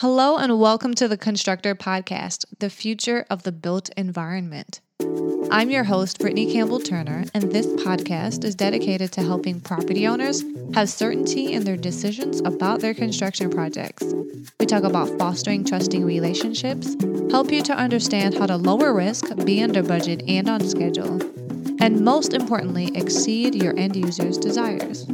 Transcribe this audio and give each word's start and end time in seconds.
Hello, 0.00 0.36
and 0.36 0.60
welcome 0.60 0.94
to 0.94 1.08
the 1.08 1.16
Constructor 1.16 1.74
Podcast, 1.74 2.44
the 2.60 2.70
future 2.70 3.26
of 3.28 3.42
the 3.42 3.50
built 3.50 3.90
environment. 3.96 4.80
I'm 5.50 5.70
your 5.70 5.82
host, 5.82 6.20
Brittanie 6.20 6.52
Campbell 6.52 6.78
Turner, 6.78 7.24
and 7.34 7.50
this 7.50 7.66
podcast 7.66 8.44
is 8.44 8.54
dedicated 8.54 9.10
to 9.14 9.22
helping 9.22 9.60
property 9.60 10.06
owners 10.06 10.44
have 10.74 10.88
certainty 10.88 11.52
in 11.52 11.64
their 11.64 11.76
decisions 11.76 12.38
about 12.44 12.78
their 12.78 12.94
construction 12.94 13.50
projects. 13.50 14.04
We 14.60 14.66
talk 14.66 14.84
about 14.84 15.18
fostering 15.18 15.64
trusting 15.64 16.04
relationships, 16.04 16.94
help 17.32 17.50
you 17.50 17.64
to 17.64 17.74
understand 17.74 18.38
how 18.38 18.46
to 18.46 18.56
lower 18.56 18.94
risk, 18.94 19.24
be 19.44 19.64
under 19.64 19.82
budget 19.82 20.22
and 20.28 20.48
on 20.48 20.60
schedule, 20.60 21.20
and 21.82 22.02
most 22.02 22.34
importantly, 22.34 22.92
exceed 22.94 23.56
your 23.56 23.76
end 23.76 23.96
users' 23.96 24.38
desires. 24.38 25.08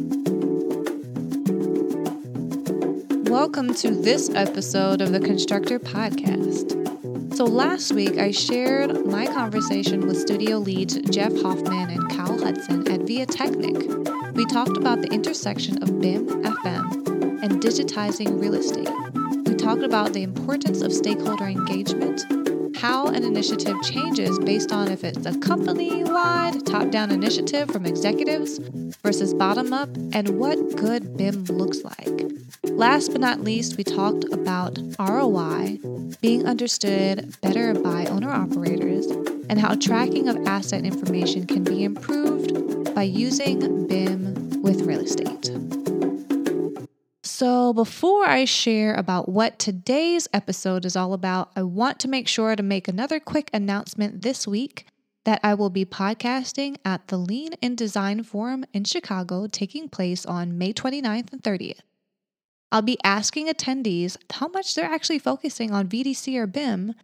Welcome 3.35 3.75
to 3.75 3.91
this 3.91 4.31
episode 4.31 5.01
of 5.01 5.11
the 5.11 5.19
Constructor 5.19 5.81
Podcast. 5.81 7.35
So, 7.35 7.45
last 7.45 7.93
week 7.93 8.17
I 8.17 8.31
shared 8.31 9.05
my 9.07 9.27
conversation 9.27 10.07
with 10.07 10.21
studio 10.21 10.59
leads 10.59 10.95
Jeff 11.11 11.33
Hoffman 11.43 11.91
and 11.91 12.09
Kyle 12.11 12.39
Hudson 12.39 12.89
at 12.89 13.01
ViaTechnik. 13.01 14.35
We 14.35 14.45
talked 14.45 14.77
about 14.77 15.03
the 15.03 15.09
intersection 15.09 15.83
of 15.83 16.01
BIM, 16.01 16.29
FM, 16.45 17.43
and 17.43 17.61
digitizing 17.61 18.41
real 18.41 18.55
estate. 18.55 18.89
We 19.49 19.57
talked 19.57 19.83
about 19.83 20.13
the 20.13 20.23
importance 20.23 20.81
of 20.81 20.93
stakeholder 20.93 21.47
engagement, 21.47 22.23
how 22.85 23.07
an 23.07 23.25
initiative 23.25 23.81
changes 23.83 24.39
based 24.41 24.71
on 24.71 24.91
if 24.91 25.05
it's 25.05 25.25
a 25.25 25.39
company 25.39 26.05
wide, 26.05 26.67
top 26.67 26.91
down 26.91 27.11
initiative 27.11 27.71
from 27.71 27.87
executives 27.87 28.59
versus 29.03 29.33
bottom 29.33 29.73
up, 29.73 29.89
and 30.13 30.39
what 30.39 30.59
good 30.77 31.17
BIM 31.17 31.45
looks 31.45 31.83
like. 31.83 32.31
Last 32.65 33.11
but 33.13 33.23
not 33.23 33.41
least, 33.41 33.79
we 33.79 33.85
talked 33.85 34.25
about 34.25 34.79
ROI 34.99 35.79
being 36.21 36.47
understood 36.47 37.35
better 37.41 37.73
by 37.73 38.05
owner 38.05 38.31
operators 38.31 39.07
and 39.49 39.59
how 39.59 39.77
tracking 39.77 40.29
of 40.29 40.37
asset 40.47 40.85
information 40.85 41.47
can 41.47 41.65
be 41.65 41.85
improved 41.85 42.95
by 42.95 43.05
using 43.05 43.87
BIM 43.87 44.61
with 44.61 44.83
real 44.83 45.01
estate. 45.01 45.84
So, 47.37 47.73
before 47.73 48.25
I 48.29 48.45
share 48.45 48.95
about 48.95 49.29
what 49.29 49.59
today's 49.59 50.29
episode 50.33 50.85
is 50.85 50.95
all 50.95 51.13
about, 51.13 51.51
I 51.57 51.65
want 51.65 51.99
to 51.99 52.09
make 52.09 52.29
sure 52.29 52.55
to 52.55 52.63
make 52.63 52.87
another 52.87 53.19
quick 53.19 53.51
announcement 53.53 54.23
this 54.23 54.47
week 54.47 54.87
that 55.25 55.41
I 55.43 55.55
will 55.55 55.69
be 55.69 55.85
podcasting 55.85 56.77
at 56.85 57.09
the 57.09 57.17
Lean 57.17 57.55
in 57.55 57.75
Design 57.75 58.23
Forum 58.23 58.65
in 58.73 58.85
Chicago 58.85 59.49
taking 59.49 59.89
place 59.89 60.25
on 60.25 60.59
May 60.59 60.73
29th 60.73 61.33
and 61.33 61.43
30th. 61.43 61.81
I'll 62.71 62.83
be 62.83 62.99
asking 63.03 63.49
attendees 63.49 64.17
how 64.31 64.47
much 64.47 64.77
they're 64.77 64.85
actually 64.85 65.19
focusing 65.19 65.73
on 65.73 65.89
VDC 65.89 66.37
or 66.37 66.47
BIM 66.47 66.95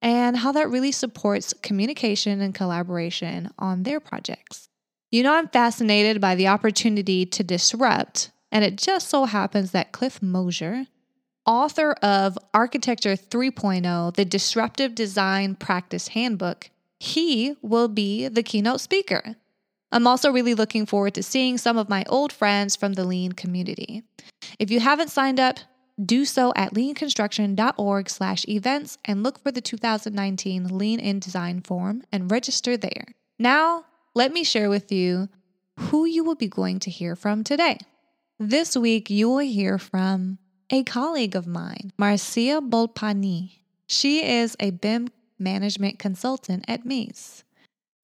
and 0.00 0.36
how 0.36 0.52
that 0.52 0.70
really 0.70 0.92
supports 0.92 1.52
communication 1.60 2.40
and 2.40 2.54
collaboration 2.54 3.50
on 3.58 3.82
their 3.82 3.98
projects. 3.98 4.68
You 5.10 5.24
know, 5.24 5.34
I'm 5.34 5.48
fascinated 5.48 6.20
by 6.20 6.36
the 6.36 6.46
opportunity 6.46 7.26
to 7.26 7.42
disrupt, 7.42 8.30
and 8.52 8.64
it 8.64 8.76
just 8.76 9.08
so 9.08 9.24
happens 9.24 9.70
that 9.70 9.92
Cliff 9.92 10.22
Moser, 10.22 10.86
author 11.46 11.92
of 12.02 12.38
Architecture 12.52 13.16
3.0, 13.16 14.14
the 14.14 14.24
Disruptive 14.26 14.94
Design 14.94 15.54
Practice 15.56 16.08
Handbook, 16.08 16.70
he 17.00 17.56
will 17.62 17.88
be 17.88 18.28
the 18.28 18.42
keynote 18.42 18.80
speaker. 18.80 19.36
I'm 19.90 20.06
also 20.06 20.30
really 20.30 20.54
looking 20.54 20.86
forward 20.86 21.14
to 21.14 21.22
seeing 21.22 21.58
some 21.58 21.78
of 21.78 21.88
my 21.88 22.04
old 22.08 22.32
friends 22.32 22.76
from 22.76 22.92
the 22.92 23.04
Lean 23.04 23.32
community. 23.32 24.02
If 24.58 24.70
you 24.70 24.80
haven't 24.80 25.10
signed 25.10 25.40
up, 25.40 25.58
do 26.04 26.24
so 26.24 26.52
at 26.54 26.74
leanconstruction.org 26.74 28.08
slash 28.08 28.46
events 28.48 28.98
and 29.04 29.22
look 29.22 29.42
for 29.42 29.50
the 29.50 29.60
2019 29.60 30.76
Lean 30.78 31.00
in 31.00 31.18
Design 31.18 31.60
Forum 31.62 32.02
and 32.12 32.30
register 32.30 32.76
there. 32.76 33.06
Now, 33.38 33.86
let 34.14 34.32
me 34.32 34.44
share 34.44 34.68
with 34.68 34.92
you 34.92 35.28
who 35.78 36.04
you 36.04 36.22
will 36.22 36.34
be 36.34 36.48
going 36.48 36.80
to 36.80 36.90
hear 36.90 37.16
from 37.16 37.44
today. 37.44 37.78
This 38.44 38.76
week, 38.76 39.08
you 39.08 39.28
will 39.28 39.38
hear 39.38 39.78
from 39.78 40.38
a 40.68 40.82
colleague 40.82 41.36
of 41.36 41.46
mine, 41.46 41.92
Marzia 41.96 42.60
Bolpagni. 42.60 43.58
She 43.86 44.26
is 44.26 44.56
a 44.58 44.72
BIM 44.72 45.10
management 45.38 46.00
consultant 46.00 46.64
at 46.66 46.84
Mace. 46.84 47.44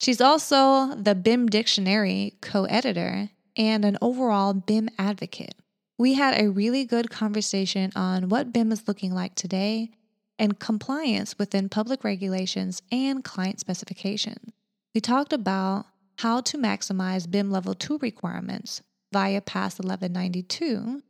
She's 0.01 0.21
also 0.21 0.95
the 0.95 1.17
BIM 1.17 1.47
Dictionary 1.49 2.35
co 2.41 2.67
editor 2.67 3.31
and 3.57 3.85
an 3.85 3.99
overall 4.01 4.55
BIM 4.55 4.91
advocate. 4.97 5.57
We 5.99 6.15
had 6.15 6.41
a 6.41 6.53
really 6.53 6.85
good 6.85 7.11
conversation 7.11 7.91
on 7.97 8.29
what 8.29 8.53
BIM 8.53 8.71
is 8.71 8.87
looking 8.87 9.13
like 9.13 9.35
today 9.35 9.91
and 10.39 10.61
compliance 10.61 11.37
within 11.37 11.69
public 11.69 12.05
regulations 12.05 12.81
and 12.93 13.25
client 13.25 13.59
specifications. 13.59 14.53
We 14.95 15.01
talked 15.01 15.33
about 15.33 15.87
how 16.19 16.43
to 16.43 16.57
maximize 16.57 17.29
BIM 17.29 17.51
Level 17.51 17.75
2 17.75 17.99
requirements 17.99 18.83
via 19.13 19.41
PAS 19.41 19.79
1192 19.79 21.03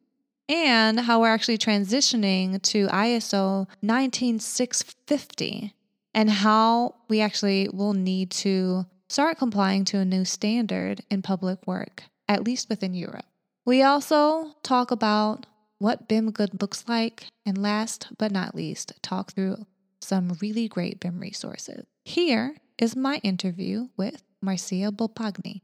and 0.49 1.01
how 1.01 1.21
we're 1.21 1.29
actually 1.29 1.59
transitioning 1.59 2.63
to 2.63 2.87
ISO 2.89 3.67
19650 3.83 5.75
and 6.15 6.31
how 6.31 6.95
we 7.09 7.21
actually 7.21 7.69
will 7.73 7.93
need 7.93 8.31
to 8.31 8.87
start 9.09 9.39
complying 9.39 9.85
to 9.87 9.99
a 9.99 10.05
new 10.05 10.25
standard 10.25 11.03
in 11.11 11.23
public 11.23 11.67
work, 11.67 12.05
at 12.29 12.45
least 12.45 12.69
within 12.69 12.95
Europe. 12.95 13.27
We 13.65 13.83
also 13.83 14.55
talk 14.63 14.91
about 14.91 15.47
what 15.79 16.09
BIM 16.09 16.31
good 16.33 16.61
looks 16.61 16.85
like, 16.89 17.27
and 17.47 17.57
last 17.59 18.09
but 18.19 18.33
not 18.33 18.55
least, 18.55 18.93
talk 19.03 19.33
through 19.33 19.67
some 20.01 20.37
really 20.41 20.69
great 20.69 21.01
BIM 21.01 21.21
resources. 21.21 21.85
Here 22.05 22.57
is 22.79 22.97
my 22.97 23.17
interview 23.23 23.89
with 23.97 24.23
Marzia 24.45 24.91
Bolpagni. 24.91 25.61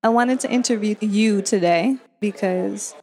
I 0.00 0.10
wanted 0.10 0.38
to 0.40 0.50
interview 0.50 0.94
you 1.00 1.42
today 1.42 1.96
because 2.20 2.94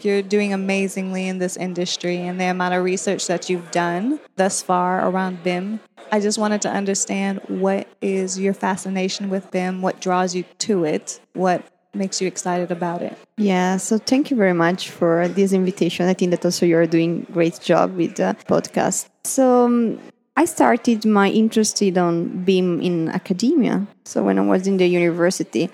you're 0.00 0.22
doing 0.22 0.52
amazingly 0.52 1.26
in 1.26 1.38
this 1.38 1.56
industry 1.56 2.18
and 2.18 2.40
the 2.40 2.44
amount 2.44 2.72
of 2.72 2.84
research 2.84 3.26
that 3.26 3.50
you've 3.50 3.68
done 3.72 4.20
thus 4.36 4.62
far 4.62 5.08
around 5.08 5.42
BIM. 5.42 5.80
I 6.12 6.20
just 6.20 6.38
wanted 6.38 6.62
to 6.62 6.70
understand 6.70 7.40
what 7.48 7.88
is 8.00 8.38
your 8.38 8.54
fascination 8.54 9.28
with 9.28 9.50
BIM, 9.50 9.82
what 9.82 10.00
draws 10.00 10.36
you 10.36 10.44
to 10.58 10.84
it, 10.84 11.18
what 11.32 11.66
makes 11.94 12.20
you 12.20 12.28
excited 12.28 12.70
about 12.70 13.02
it. 13.02 13.18
Yeah, 13.38 13.76
so 13.78 13.98
thank 13.98 14.30
you 14.30 14.36
very 14.36 14.52
much 14.52 14.90
for 14.90 15.26
this 15.26 15.52
invitation. 15.52 16.06
I 16.08 16.14
think 16.14 16.30
that 16.30 16.44
also 16.44 16.64
you're 16.64 16.86
doing 16.86 17.26
great 17.32 17.58
job 17.60 17.96
with 17.96 18.14
the 18.14 18.36
podcast. 18.46 19.08
So 19.24 19.64
um, 19.64 19.98
I 20.36 20.44
started 20.44 21.04
my 21.04 21.28
interest 21.28 21.82
on 21.82 22.44
BIM 22.44 22.80
in 22.82 23.08
academia. 23.08 23.84
So 24.04 24.22
when 24.22 24.38
I 24.38 24.42
was 24.42 24.68
in 24.68 24.76
the 24.76 24.86
university, 24.86 25.70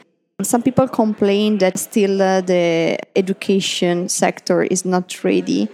some 0.47 0.63
people 0.63 0.89
complain 0.89 1.59
that 1.59 1.79
still 1.79 2.23
uh, 2.23 2.41
the 2.41 2.99
education 3.17 4.09
sector 4.09 4.63
is 4.63 4.85
not 4.85 5.25
ready 5.25 5.69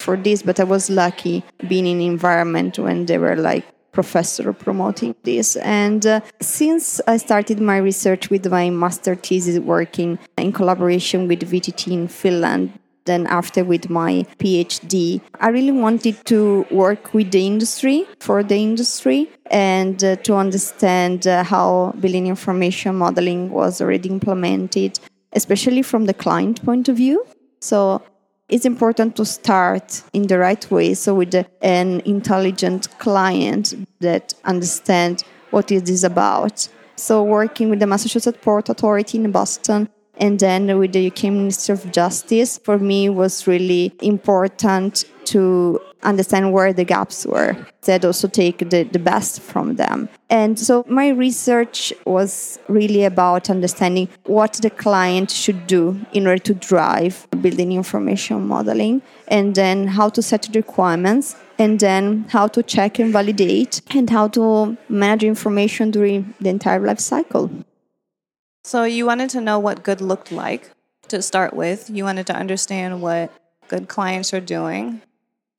for 0.00 0.16
this, 0.16 0.42
but 0.42 0.58
I 0.58 0.64
was 0.64 0.90
lucky 0.90 1.44
being 1.68 1.86
in 1.86 2.00
environment 2.00 2.78
when 2.78 3.06
they 3.06 3.18
were 3.18 3.36
like 3.36 3.64
professor 3.92 4.52
promoting 4.52 5.14
this. 5.24 5.56
And 5.56 6.06
uh, 6.06 6.20
since 6.40 7.00
I 7.06 7.16
started 7.16 7.60
my 7.60 7.76
research 7.76 8.30
with 8.30 8.46
my 8.50 8.70
master 8.70 9.14
thesis 9.14 9.58
working 9.58 10.18
in 10.38 10.52
collaboration 10.52 11.28
with 11.28 11.40
VTT 11.40 11.92
in 11.92 12.08
Finland, 12.08 12.72
then 13.04 13.26
after 13.26 13.64
with 13.64 13.90
my 13.90 14.26
PhD, 14.38 15.20
I 15.40 15.48
really 15.48 15.72
wanted 15.72 16.24
to 16.26 16.66
work 16.70 17.14
with 17.14 17.30
the 17.30 17.46
industry 17.46 18.06
for 18.20 18.42
the 18.42 18.56
industry 18.56 19.30
and 19.50 20.02
uh, 20.04 20.16
to 20.16 20.34
understand 20.34 21.26
uh, 21.26 21.42
how 21.44 21.94
building 22.00 22.26
information 22.26 22.96
modeling 22.96 23.50
was 23.50 23.80
already 23.80 24.08
implemented, 24.08 24.98
especially 25.32 25.82
from 25.82 26.06
the 26.06 26.14
client 26.14 26.64
point 26.64 26.88
of 26.88 26.96
view. 26.96 27.24
So 27.60 28.02
it's 28.48 28.64
important 28.64 29.16
to 29.16 29.24
start 29.24 30.02
in 30.12 30.26
the 30.26 30.38
right 30.38 30.70
way. 30.70 30.94
So 30.94 31.14
with 31.14 31.34
an 31.62 32.00
intelligent 32.00 32.98
client 32.98 33.74
that 34.00 34.34
understands 34.44 35.24
what 35.50 35.70
it 35.70 35.88
is 35.88 36.04
about. 36.04 36.68
So 36.96 37.22
working 37.22 37.70
with 37.70 37.80
the 37.80 37.86
Massachusetts 37.86 38.38
Port 38.42 38.68
Authority 38.68 39.18
in 39.18 39.30
Boston, 39.32 39.88
and 40.16 40.38
then 40.38 40.78
with 40.78 40.92
the 40.92 41.06
UK 41.10 41.24
Ministry 41.24 41.72
of 41.72 41.90
Justice, 41.92 42.58
for 42.58 42.78
me 42.78 43.08
was 43.08 43.46
really 43.46 43.92
important 44.02 45.04
to 45.26 45.80
understand 46.02 46.52
where 46.52 46.72
the 46.72 46.84
gaps 46.84 47.26
were, 47.26 47.56
that 47.82 48.04
also 48.04 48.28
take 48.28 48.58
the, 48.70 48.84
the 48.84 48.98
best 48.98 49.40
from 49.40 49.76
them. 49.76 50.08
And 50.28 50.58
so 50.58 50.84
my 50.88 51.08
research 51.08 51.92
was 52.04 52.58
really 52.68 53.04
about 53.04 53.50
understanding 53.50 54.08
what 54.24 54.54
the 54.54 54.70
client 54.70 55.30
should 55.30 55.66
do 55.66 56.00
in 56.12 56.26
order 56.26 56.42
to 56.44 56.54
drive 56.54 57.26
building 57.40 57.72
information 57.72 58.46
modeling, 58.46 59.02
and 59.28 59.54
then 59.54 59.88
how 59.88 60.08
to 60.10 60.22
set 60.22 60.42
the 60.42 60.58
requirements, 60.58 61.36
and 61.58 61.78
then 61.80 62.24
how 62.30 62.46
to 62.48 62.62
check 62.62 62.98
and 62.98 63.12
validate, 63.12 63.82
and 63.94 64.08
how 64.10 64.28
to 64.28 64.76
manage 64.88 65.24
information 65.24 65.90
during 65.90 66.34
the 66.40 66.48
entire 66.48 66.80
life 66.80 67.00
cycle. 67.00 67.50
So 68.64 68.84
you 68.84 69.06
wanted 69.06 69.30
to 69.30 69.40
know 69.40 69.58
what 69.58 69.82
good 69.82 70.00
looked 70.00 70.30
like 70.30 70.70
to 71.08 71.22
start 71.22 71.54
with. 71.54 71.90
You 71.90 72.04
wanted 72.04 72.26
to 72.28 72.34
understand 72.34 73.02
what 73.02 73.32
good 73.68 73.88
clients 73.88 74.32
are 74.34 74.40
doing. 74.40 75.02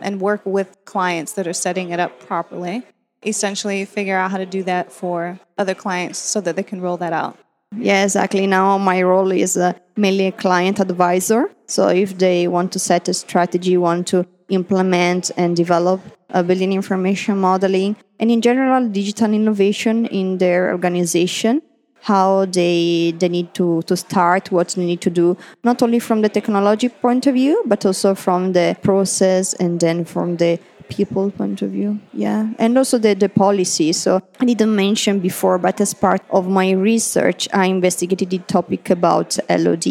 and 0.02 0.20
work 0.20 0.42
with 0.46 0.78
clients 0.86 1.34
that 1.34 1.48
are 1.48 1.54
setting 1.54 1.92
it 1.92 2.00
up 2.00 2.20
properly. 2.26 2.84
Essentially, 3.24 3.86
figure 3.86 4.18
out 4.18 4.32
how 4.32 4.38
to 4.38 4.46
do 4.46 4.64
that 4.64 4.92
for 4.92 5.40
other 5.58 5.76
clients 5.76 6.18
so 6.18 6.42
that 6.42 6.56
they 6.56 6.64
can 6.64 6.82
roll 6.82 6.98
that 6.98 7.14
out. 7.14 7.38
Yeah, 7.78 8.04
exactly. 8.04 8.48
Now 8.48 8.78
my 8.78 9.02
role 9.04 9.32
is 9.32 9.56
uh, 9.56 9.74
mainly 9.96 10.28
a 10.28 10.32
client 10.32 10.80
advisor. 10.80 11.50
So 11.68 11.88
if 11.88 12.18
they 12.18 12.48
want 12.48 12.72
to 12.74 12.80
set 12.80 13.08
a 13.08 13.14
strategy, 13.14 13.78
want 13.78 14.08
to 14.08 14.26
implement 14.50 15.32
and 15.38 15.56
develop 15.56 16.02
a 16.32 16.44
building 16.44 16.74
information 16.74 17.38
modeling, 17.38 17.96
and 18.20 18.32
in 18.32 18.42
general 18.42 18.88
digital 18.90 19.34
innovation 19.34 20.06
in 20.08 20.38
their 20.40 20.72
organization, 20.72 21.62
how 22.02 22.46
they 22.46 23.14
they 23.20 23.30
need 23.30 23.54
to 23.54 23.82
to 23.84 23.96
start, 23.96 24.52
what 24.52 24.70
they 24.70 24.86
need 24.86 25.02
to 25.02 25.10
do, 25.10 25.38
not 25.64 25.82
only 25.82 26.00
from 26.00 26.22
the 26.22 26.30
technology 26.30 26.90
point 26.90 27.28
of 27.28 27.36
view, 27.36 27.62
but 27.66 27.86
also 27.86 28.16
from 28.16 28.54
the 28.54 28.76
process 28.82 29.54
and 29.54 29.80
then 29.80 30.06
from 30.06 30.38
the 30.38 30.60
people 30.90 31.32
point 31.32 31.62
of 31.62 31.72
view 31.72 31.98
yeah. 32.14 32.50
And 32.60 32.78
also 32.78 32.98
the, 32.98 33.14
the 33.14 33.30
policy. 33.30 33.94
So 33.94 34.22
i 34.42 34.46
didn't 34.46 34.76
mention 34.76 35.20
before 35.20 35.58
but 35.58 35.80
as 35.80 35.94
part 35.94 36.22
of 36.32 36.50
my 36.50 36.72
research 36.72 37.48
i 37.54 37.66
investigated 37.66 38.30
the 38.30 38.40
topic 38.40 38.90
about 38.90 39.40
lod 39.50 39.86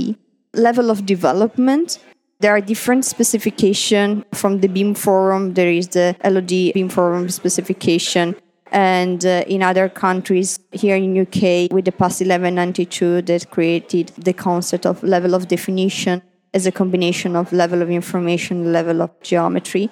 level 0.53 0.91
of 0.91 1.07
development 1.07 1.99
there 2.41 2.53
are 2.53 2.61
different 2.61 3.05
specification. 3.05 4.25
From 4.33 4.61
the 4.61 4.69
BIM 4.69 4.95
forum. 4.95 5.55
There 5.55 5.71
is 5.71 5.89
the 5.89 6.17
LOD 6.25 6.73
BIM 6.75 6.89
forum 6.89 7.29
specification, 7.29 8.35
and 8.70 9.25
uh, 9.26 9.44
in 9.46 9.62
other 9.62 9.88
countries, 9.88 10.58
here 10.72 10.96
in 10.96 11.19
UK, 11.19 11.72
with 11.72 11.84
the 11.84 11.93
PAS 11.93 12.20
1192 12.20 13.22
that 13.22 13.50
created 13.50 14.12
the 14.17 14.32
concept 14.32 14.87
of 14.87 15.02
level 15.02 15.34
of 15.34 15.49
definition 15.49 16.22
as 16.55 16.67
a 16.67 16.72
combination 16.72 17.37
of 17.37 17.52
level 17.52 17.82
of 17.82 17.90
information, 17.90 18.72
level 18.72 19.02
of 19.02 19.11
geometry. 19.22 19.90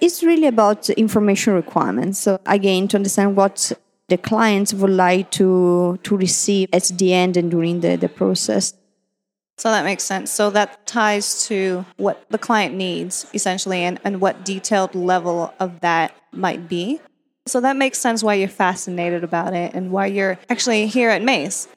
It's 0.00 0.22
really 0.22 0.46
about 0.46 0.90
information 0.90 1.54
requirements. 1.54 2.18
So 2.18 2.40
again, 2.46 2.88
to 2.88 2.96
understand 2.96 3.36
what 3.36 3.72
the 4.08 4.18
clients 4.18 4.74
would 4.74 4.90
like 4.90 5.30
to 5.30 5.98
to 6.02 6.16
receive 6.16 6.68
at 6.72 6.90
the 6.96 7.14
end 7.14 7.36
and 7.36 7.50
during 7.50 7.80
the, 7.80 7.96
the 7.96 8.08
process. 8.08 8.74
So 9.58 9.70
that 9.70 9.84
makes 9.84 10.02
sense. 10.02 10.30
So 10.30 10.50
that 10.50 10.86
ties 10.86 11.46
to 11.46 11.84
what 11.96 12.26
the 12.30 12.38
client 12.38 12.74
needs 12.74 13.26
essentially 13.32 13.82
and, 13.84 14.00
and 14.02 14.20
what 14.20 14.44
detailed 14.44 14.94
level 14.94 15.54
of 15.60 15.80
that 15.80 16.16
might 16.32 16.68
be. 16.68 17.00
So 17.46 17.60
that 17.60 17.76
makes 17.76 17.98
sense 17.98 18.22
why 18.22 18.34
you're 18.34 18.48
fascinated 18.48 19.24
about 19.24 19.52
it 19.52 19.74
and 19.74 19.90
why 19.90 20.06
you're 20.06 20.38
actually 20.48 20.86
here 20.86 21.10
at 21.10 21.22
Mace. 21.22 21.68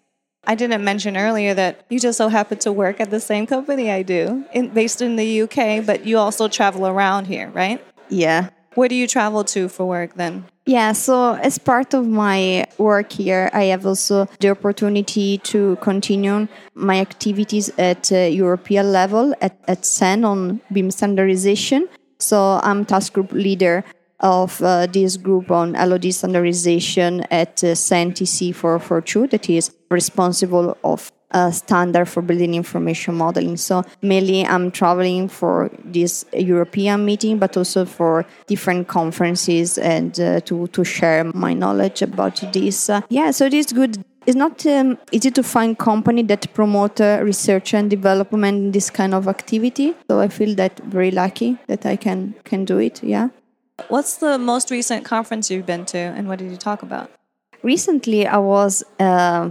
I 0.47 0.53
didn't 0.53 0.83
mention 0.83 1.17
earlier 1.17 1.55
that 1.55 1.85
you 1.89 1.99
just 1.99 2.19
so 2.19 2.29
happen 2.29 2.59
to 2.59 2.71
work 2.71 2.99
at 2.99 3.09
the 3.09 3.19
same 3.19 3.47
company 3.47 3.89
I 3.91 4.03
do, 4.03 4.45
in, 4.53 4.69
based 4.69 5.01
in 5.01 5.15
the 5.15 5.41
UK, 5.41 5.83
but 5.83 6.05
you 6.05 6.19
also 6.19 6.47
travel 6.47 6.85
around 6.85 7.25
here, 7.25 7.49
right? 7.49 7.83
Yeah. 8.09 8.49
Where 8.75 8.87
do 8.87 8.95
you 8.95 9.07
travel 9.07 9.43
to 9.45 9.67
for 9.67 9.87
work 9.87 10.15
then? 10.15 10.45
Yeah, 10.67 10.91
so 10.91 11.33
as 11.33 11.57
part 11.57 11.93
of 11.93 12.07
my 12.07 12.65
work 12.77 13.11
here, 13.11 13.49
I 13.53 13.65
have 13.65 13.85
also 13.85 14.27
the 14.39 14.49
opportunity 14.49 15.37
to 15.39 15.77
continue 15.77 16.47
my 16.73 16.99
activities 16.99 17.71
at 17.77 18.11
uh, 18.11 18.17
European 18.17 18.91
level 18.91 19.33
at, 19.41 19.57
at 19.67 19.85
CEN 19.85 20.25
on 20.25 20.61
BIM 20.71 20.91
standardization. 20.91 21.87
So 22.19 22.59
I'm 22.63 22.85
task 22.85 23.13
group 23.13 23.31
leader 23.31 23.83
of 24.19 24.61
uh, 24.61 24.85
this 24.87 25.17
group 25.17 25.51
on 25.51 25.73
LOD 25.73 26.13
standardization 26.13 27.21
at 27.31 27.63
uh, 27.63 27.75
CEN 27.75 28.11
TC 28.11 28.53
442 28.53 29.27
that 29.27 29.49
is 29.49 29.71
responsible 29.89 30.77
of 30.83 31.11
a 31.31 31.51
standard 31.51 32.05
for 32.05 32.21
building 32.21 32.53
information 32.55 33.15
modeling. 33.15 33.57
So 33.57 33.83
mainly 34.01 34.45
I'm 34.45 34.71
traveling 34.71 35.27
for 35.27 35.69
this 35.83 36.25
European 36.33 37.03
meeting, 37.05 37.39
but 37.39 37.57
also 37.57 37.85
for 37.85 38.25
different 38.47 38.87
conferences 38.87 39.77
and 39.77 40.17
uh, 40.19 40.39
to, 40.41 40.67
to 40.67 40.83
share 40.83 41.25
my 41.25 41.53
knowledge 41.53 42.01
about 42.01 42.41
this. 42.53 42.89
Uh, 42.89 43.01
yeah, 43.09 43.31
so 43.31 43.45
it 43.45 43.53
is 43.53 43.73
good. 43.73 44.03
It's 44.25 44.35
not 44.35 44.65
um, 44.65 44.97
easy 45.11 45.29
to 45.31 45.43
find 45.43 45.77
company 45.77 46.23
that 46.23 46.51
promote 46.53 46.99
uh, 46.99 47.19
research 47.21 47.73
and 47.75 47.89
development 47.89 48.57
in 48.57 48.71
this 48.71 48.89
kind 48.89 49.13
of 49.13 49.27
activity. 49.27 49.93
So 50.09 50.19
I 50.19 50.29
feel 50.29 50.55
that 50.55 50.79
very 50.79 51.11
lucky 51.11 51.57
that 51.67 51.85
I 51.85 51.95
can 51.95 52.33
can 52.43 52.65
do 52.65 52.79
it. 52.79 53.03
Yeah. 53.03 53.29
What's 53.87 54.17
the 54.17 54.37
most 54.37 54.71
recent 54.71 55.05
conference 55.05 55.51
you've 55.51 55.65
been 55.65 55.85
to, 55.87 55.97
and 55.97 56.27
what 56.27 56.39
did 56.39 56.49
you 56.49 56.57
talk 56.57 56.81
about? 56.81 57.11
Recently, 57.61 58.25
I 58.25 58.37
was 58.37 58.83
uh, 58.99 59.49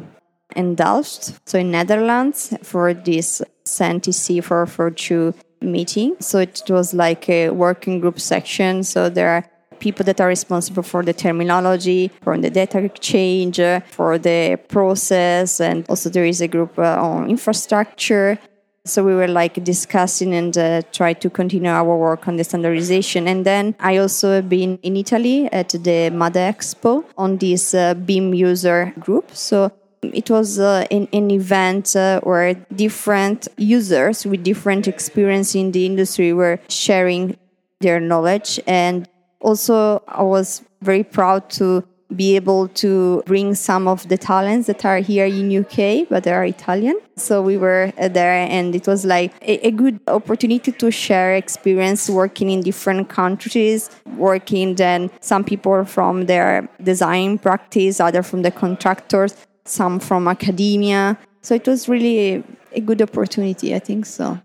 in 0.57 0.75
Delft, 0.75 1.39
so 1.49 1.59
in 1.59 1.71
Netherlands, 1.71 2.57
for 2.63 2.95
this 2.95 3.43
CEN-TC 3.65 4.43
442 4.43 5.35
meeting. 5.61 6.17
So 6.21 6.39
it 6.39 6.63
was 6.69 6.95
like 6.95 7.29
a 7.29 7.51
working 7.51 8.01
group 8.01 8.19
section. 8.19 8.83
So 8.83 9.09
there 9.09 9.29
are 9.29 9.45
people 9.79 10.05
that 10.05 10.21
are 10.21 10.29
responsible 10.29 10.83
for 10.83 11.03
the 11.03 11.13
terminology, 11.13 12.11
for 12.23 12.37
the 12.39 12.51
data 12.51 12.79
exchange, 12.79 13.61
for 13.91 14.19
the 14.19 14.59
process, 14.69 15.61
and 15.61 15.85
also 15.89 16.09
there 16.09 16.25
is 16.25 16.41
a 16.41 16.49
group 16.49 16.79
uh, 16.79 16.97
on 17.01 17.31
infrastructure. 17.31 18.39
So 18.87 19.03
we 19.03 19.15
were 19.15 19.29
like 19.29 19.65
discussing 19.65 20.35
and 20.35 20.57
uh, 20.59 20.83
try 20.93 21.15
to 21.15 21.31
continue 21.31 21.71
our 21.71 21.97
work 21.97 22.29
on 22.29 22.37
the 22.37 22.45
standardization. 22.45 23.27
And 23.27 23.47
then 23.47 23.75
I 23.81 23.97
also 23.97 24.43
been 24.43 24.79
in 24.83 24.99
Italy 24.99 25.51
at 25.51 25.71
the 25.71 26.11
MADE 26.11 26.35
Expo 26.35 27.03
on 27.17 27.39
this 27.39 27.73
uh, 27.73 27.95
BIM 27.95 28.35
user 28.35 28.93
group. 29.01 29.35
So 29.35 29.73
it 30.03 30.29
was 30.29 30.59
uh, 30.59 30.87
an, 30.91 31.09
an, 31.15 31.31
event 31.31 31.97
uh, 31.97 32.21
where 32.21 32.53
different 32.77 33.49
users 33.57 34.27
with 34.27 34.43
different 34.43 34.87
experience 34.87 35.55
in 35.55 35.73
the 35.73 35.87
industry 35.87 36.35
were 36.35 36.61
sharing 36.69 37.39
their 37.81 38.01
knowledge. 38.01 38.61
And 38.67 39.09
also, 39.41 40.03
I 40.09 40.23
was 40.23 40.63
very 40.83 41.05
proud 41.05 41.49
to 41.51 41.85
be 42.15 42.37
able 42.37 42.69
to 42.69 43.23
bring 43.27 43.55
some 43.55 43.89
of 43.89 44.09
the 44.09 44.17
talents 44.17 44.67
that 44.67 44.85
are 44.85 44.99
here 44.99 45.27
in 45.27 45.51
UK, 45.51 46.09
but 46.09 46.25
they 46.25 46.33
are 46.33 46.45
Italian. 46.45 46.99
So 47.17 47.43
we 47.43 47.57
were 47.57 47.93
uh, 47.99 48.09
there, 48.09 48.35
and 48.35 48.75
it 48.75 48.87
was 48.87 49.05
like 49.05 49.33
a, 49.43 49.69
a, 49.69 49.71
good 49.71 50.01
opportunity 50.09 50.73
to 50.73 50.91
share 50.91 51.35
experience 51.35 52.11
working 52.11 52.51
in 52.51 52.61
different 52.61 53.09
countries, 53.09 53.91
working 54.17 54.75
then 54.75 55.11
some 55.21 55.45
people 55.45 55.85
from 55.85 56.27
their 56.27 56.69
design 56.83 57.39
practice, 57.39 58.01
other 58.01 58.23
from 58.23 58.43
the 58.43 58.51
contractors, 58.51 59.35
some 59.65 59.99
from 59.99 60.29
academia. 60.29 61.19
So 61.43 61.55
it 61.55 61.67
was 61.67 61.89
really 61.89 62.35
a, 62.35 62.45
a 62.73 62.81
good 62.81 63.01
opportunity, 63.01 63.75
I 63.75 63.79
think 63.79 64.07
so. 64.07 64.41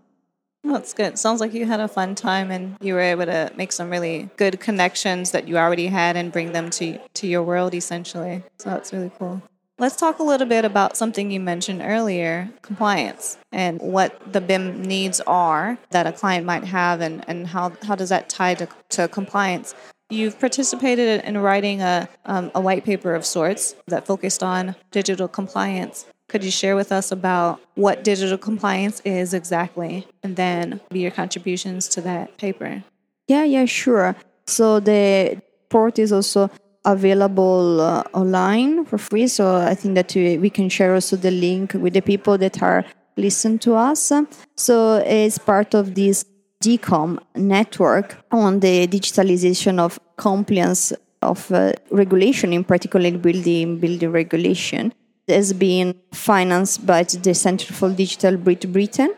That's 0.64 0.94
good. 0.94 1.18
Sounds 1.18 1.40
like 1.40 1.52
you 1.54 1.66
had 1.66 1.80
a 1.80 1.88
fun 1.88 2.14
time 2.14 2.50
and 2.50 2.76
you 2.80 2.94
were 2.94 3.00
able 3.00 3.26
to 3.26 3.52
make 3.56 3.72
some 3.72 3.90
really 3.90 4.30
good 4.36 4.60
connections 4.60 5.30
that 5.32 5.48
you 5.48 5.56
already 5.58 5.86
had 5.86 6.16
and 6.16 6.32
bring 6.32 6.52
them 6.52 6.70
to 6.70 6.98
to 7.14 7.26
your 7.26 7.42
world 7.42 7.74
essentially. 7.74 8.42
So 8.58 8.70
that's 8.70 8.92
really 8.92 9.10
cool. 9.18 9.42
Let's 9.80 9.96
talk 9.96 10.18
a 10.18 10.22
little 10.22 10.46
bit 10.46 10.66
about 10.66 10.98
something 10.98 11.30
you 11.30 11.40
mentioned 11.40 11.80
earlier, 11.82 12.50
compliance 12.60 13.38
and 13.50 13.80
what 13.80 14.30
the 14.30 14.42
BIM 14.42 14.82
needs 14.82 15.22
are 15.22 15.78
that 15.88 16.06
a 16.06 16.12
client 16.12 16.44
might 16.44 16.64
have 16.64 17.00
and, 17.00 17.24
and 17.26 17.46
how, 17.46 17.72
how 17.82 17.94
does 17.94 18.10
that 18.10 18.28
tie 18.28 18.52
to, 18.56 18.68
to 18.90 19.08
compliance. 19.08 19.74
You've 20.10 20.38
participated 20.38 21.24
in 21.24 21.38
writing 21.38 21.80
a, 21.80 22.10
um, 22.26 22.50
a 22.54 22.60
white 22.60 22.84
paper 22.84 23.14
of 23.14 23.24
sorts 23.24 23.74
that 23.86 24.06
focused 24.06 24.42
on 24.42 24.76
digital 24.90 25.28
compliance. 25.28 26.04
Could 26.30 26.44
you 26.44 26.52
share 26.52 26.76
with 26.76 26.92
us 26.92 27.10
about 27.10 27.60
what 27.74 28.04
digital 28.04 28.38
compliance 28.38 29.00
is 29.04 29.34
exactly 29.34 30.06
and 30.22 30.36
then 30.36 30.80
your 30.92 31.10
contributions 31.10 31.88
to 31.88 32.00
that 32.02 32.38
paper? 32.38 32.84
Yeah, 33.26 33.42
yeah, 33.42 33.64
sure. 33.64 34.14
So 34.46 34.78
the 34.78 35.42
report 35.64 35.98
is 35.98 36.12
also 36.12 36.48
available 36.84 37.80
uh, 37.80 38.04
online 38.14 38.84
for 38.84 38.96
free. 38.96 39.26
So 39.26 39.56
I 39.56 39.74
think 39.74 39.96
that 39.96 40.14
we, 40.14 40.50
can 40.50 40.68
share 40.68 40.94
also 40.94 41.16
the 41.16 41.32
link 41.32 41.74
with 41.74 41.94
the 41.94 42.00
people 42.00 42.38
that 42.38 42.62
are 42.62 42.84
listen 43.16 43.58
to 43.60 43.74
us. 43.74 44.12
So 44.56 45.02
it's 45.04 45.36
part 45.36 45.74
of 45.74 45.96
this 45.96 46.24
DCOM 46.62 47.18
network 47.34 48.18
on 48.30 48.60
the 48.60 48.86
digitalization 48.86 49.80
of 49.80 49.98
compliance 50.16 50.92
of 51.22 51.50
uh, 51.52 51.72
regulation, 51.90 52.52
in 52.52 52.64
particular 52.64 53.10
building 53.18 53.78
building 53.78 54.10
regulation, 54.10 54.92
has 55.30 55.52
been 55.52 55.94
financed 56.12 56.86
by 56.86 57.02
the 57.04 57.34
Centre 57.34 57.72
for 57.72 57.90
Digital 57.90 58.36
Britain. 58.36 59.14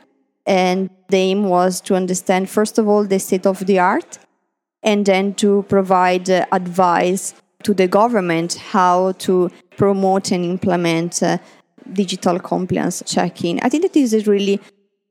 And 0.46 0.90
the 1.08 1.16
aim 1.16 1.44
was 1.44 1.80
to 1.82 1.94
understand, 1.94 2.50
first 2.50 2.78
of 2.78 2.88
all, 2.88 3.04
the 3.04 3.18
state 3.18 3.46
of 3.46 3.66
the 3.66 3.78
art, 3.78 4.18
and 4.82 5.06
then 5.06 5.34
to 5.34 5.64
provide 5.68 6.28
uh, 6.28 6.46
advice 6.50 7.34
to 7.62 7.72
the 7.74 7.86
government 7.86 8.54
how 8.54 9.12
to 9.12 9.50
promote 9.76 10.32
and 10.32 10.44
implement 10.44 11.22
uh, 11.22 11.38
digital 11.92 12.38
compliance 12.40 13.02
checking. 13.06 13.60
I 13.62 13.68
think 13.68 13.84
that 13.84 13.92
this 13.92 14.12
is 14.12 14.26
really 14.26 14.60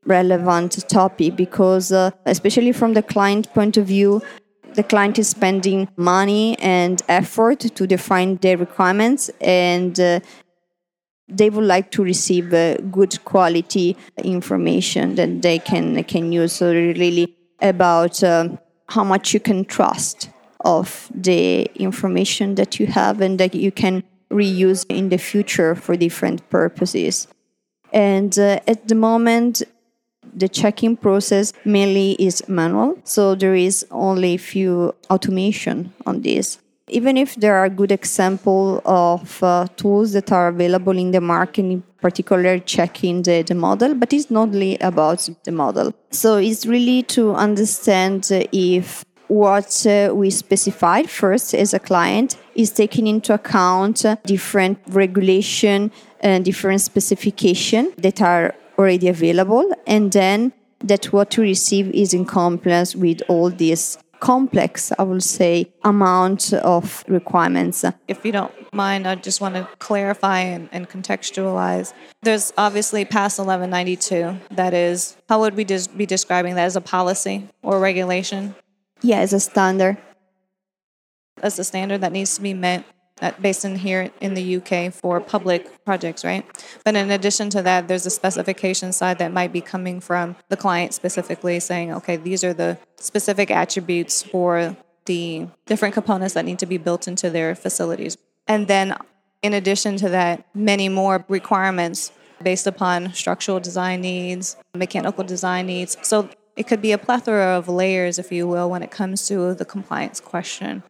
relevant 0.04 0.86
topic 0.88 1.36
because, 1.36 1.92
uh, 1.92 2.10
especially 2.26 2.72
from 2.72 2.94
the 2.94 3.02
client 3.02 3.52
point 3.54 3.76
of 3.76 3.86
view, 3.86 4.20
the 4.74 4.82
client 4.82 5.18
is 5.18 5.28
spending 5.28 5.88
money 5.96 6.58
and 6.58 7.02
effort 7.08 7.60
to 7.60 7.86
define 7.86 8.36
their 8.36 8.56
requirements 8.56 9.30
and 9.40 9.98
uh, 10.00 10.20
they 11.36 11.50
would 11.50 11.64
like 11.64 11.90
to 11.92 12.02
receive 12.02 12.52
uh, 12.52 12.76
good 12.90 13.24
quality 13.24 13.96
information 14.18 15.14
that 15.16 15.42
they 15.42 15.58
can 15.58 16.02
can 16.04 16.32
use 16.32 16.52
so 16.52 16.72
really 16.72 17.36
about 17.60 18.22
um, 18.22 18.58
how 18.88 19.04
much 19.04 19.32
you 19.32 19.40
can 19.40 19.64
trust 19.64 20.30
of 20.64 21.10
the 21.14 21.64
information 21.74 22.54
that 22.54 22.78
you 22.78 22.86
have 22.86 23.20
and 23.20 23.38
that 23.38 23.54
you 23.54 23.72
can 23.72 24.02
reuse 24.30 24.84
in 24.88 25.08
the 25.08 25.18
future 25.18 25.74
for 25.74 25.96
different 25.96 26.48
purposes. 26.50 27.28
And 27.92 28.38
uh, 28.38 28.60
at 28.66 28.88
the 28.88 28.94
moment, 28.94 29.62
the 30.34 30.48
checking 30.48 30.96
process 30.96 31.52
mainly 31.64 32.12
is 32.12 32.48
manual, 32.48 32.98
so 33.04 33.34
there 33.34 33.54
is 33.54 33.84
only 33.90 34.36
few 34.36 34.94
automation 35.10 35.92
on 36.06 36.22
this. 36.22 36.58
Even 36.92 37.16
if 37.16 37.34
there 37.36 37.56
are 37.56 37.68
good 37.70 37.90
examples 37.90 38.82
of 38.84 39.42
uh, 39.42 39.66
tools 39.76 40.12
that 40.12 40.30
are 40.30 40.48
available 40.48 40.96
in 40.98 41.10
the 41.10 41.20
market, 41.20 41.64
in 41.64 41.82
particular 42.02 42.58
checking 42.58 43.22
the, 43.22 43.42
the 43.42 43.54
model, 43.54 43.94
but 43.94 44.12
it's 44.12 44.30
not 44.30 44.48
only 44.48 44.76
about 44.78 45.26
the 45.44 45.52
model. 45.52 45.94
So 46.10 46.36
it's 46.36 46.66
really 46.66 47.02
to 47.14 47.34
understand 47.34 48.28
if 48.52 49.04
what 49.28 49.86
uh, 49.86 50.12
we 50.14 50.28
specified 50.28 51.08
first 51.08 51.54
as 51.54 51.72
a 51.72 51.78
client 51.78 52.36
is 52.54 52.70
taking 52.70 53.06
into 53.06 53.32
account 53.32 54.04
uh, 54.04 54.16
different 54.26 54.78
regulation 54.88 55.90
and 56.20 56.44
different 56.44 56.82
specification 56.82 57.90
that 57.96 58.20
are 58.20 58.54
already 58.78 59.08
available 59.08 59.72
and 59.86 60.12
then 60.12 60.52
that 60.84 61.06
what 61.12 61.38
we 61.38 61.44
receive 61.44 61.88
is 61.94 62.12
in 62.12 62.26
compliance 62.26 62.94
with 62.94 63.22
all 63.28 63.48
these 63.48 63.96
complex, 64.22 64.92
I 65.00 65.02
will 65.02 65.20
say, 65.20 65.72
amount 65.82 66.52
of 66.52 67.04
requirements. 67.08 67.84
If 68.06 68.24
you 68.24 68.30
don't 68.30 68.54
mind, 68.72 69.08
I 69.08 69.16
just 69.16 69.40
want 69.40 69.56
to 69.56 69.68
clarify 69.80 70.38
and, 70.38 70.68
and 70.70 70.88
contextualize. 70.88 71.92
There's 72.22 72.52
obviously 72.56 73.04
PAS 73.04 73.38
1192. 73.38 74.54
That 74.54 74.74
is, 74.74 75.16
how 75.28 75.40
would 75.40 75.56
we 75.56 75.64
just 75.64 75.98
be 75.98 76.06
describing 76.06 76.54
that 76.54 76.66
as 76.66 76.76
a 76.76 76.80
policy 76.80 77.48
or 77.64 77.80
regulation? 77.80 78.54
Yeah, 79.02 79.18
as 79.18 79.32
a 79.32 79.40
standard. 79.40 79.98
As 81.42 81.58
a 81.58 81.64
standard 81.64 82.02
that 82.02 82.12
needs 82.12 82.36
to 82.36 82.42
be 82.42 82.54
met 82.54 82.84
based 83.40 83.64
in 83.64 83.76
here 83.76 84.10
in 84.20 84.34
the 84.34 84.56
UK 84.56 84.92
for 84.92 85.20
public 85.20 85.84
projects, 85.84 86.24
right? 86.24 86.44
But 86.84 86.96
in 86.96 87.10
addition 87.10 87.50
to 87.50 87.62
that, 87.62 87.88
there's 87.88 88.06
a 88.06 88.10
specification 88.10 88.92
side 88.92 89.18
that 89.18 89.32
might 89.32 89.52
be 89.52 89.60
coming 89.60 90.00
from 90.00 90.36
the 90.48 90.56
client 90.56 90.94
specifically 90.94 91.60
saying, 91.60 91.92
okay, 91.92 92.16
these 92.16 92.42
are 92.44 92.52
the 92.52 92.78
specific 92.96 93.50
attributes 93.50 94.22
for 94.22 94.76
the 95.04 95.48
different 95.66 95.94
components 95.94 96.34
that 96.34 96.44
need 96.44 96.58
to 96.60 96.66
be 96.66 96.78
built 96.78 97.08
into 97.08 97.30
their 97.30 97.54
facilities. 97.54 98.16
And 98.46 98.68
then, 98.68 98.96
in 99.42 99.54
addition 99.54 99.96
to 99.98 100.08
that, 100.10 100.46
many 100.54 100.88
more 100.88 101.24
requirements 101.28 102.12
based 102.42 102.66
upon 102.66 103.12
structural 103.12 103.60
design 103.60 104.00
needs, 104.00 104.56
mechanical 104.74 105.24
design 105.24 105.66
needs. 105.66 105.96
So 106.02 106.28
it 106.56 106.66
could 106.66 106.82
be 106.82 106.92
a 106.92 106.98
plethora 106.98 107.56
of 107.56 107.68
layers, 107.68 108.18
if 108.18 108.30
you 108.30 108.46
will, 108.46 108.68
when 108.68 108.82
it 108.82 108.90
comes 108.90 109.26
to 109.28 109.54
the 109.54 109.64
compliance 109.64 110.20
question. 110.20 110.82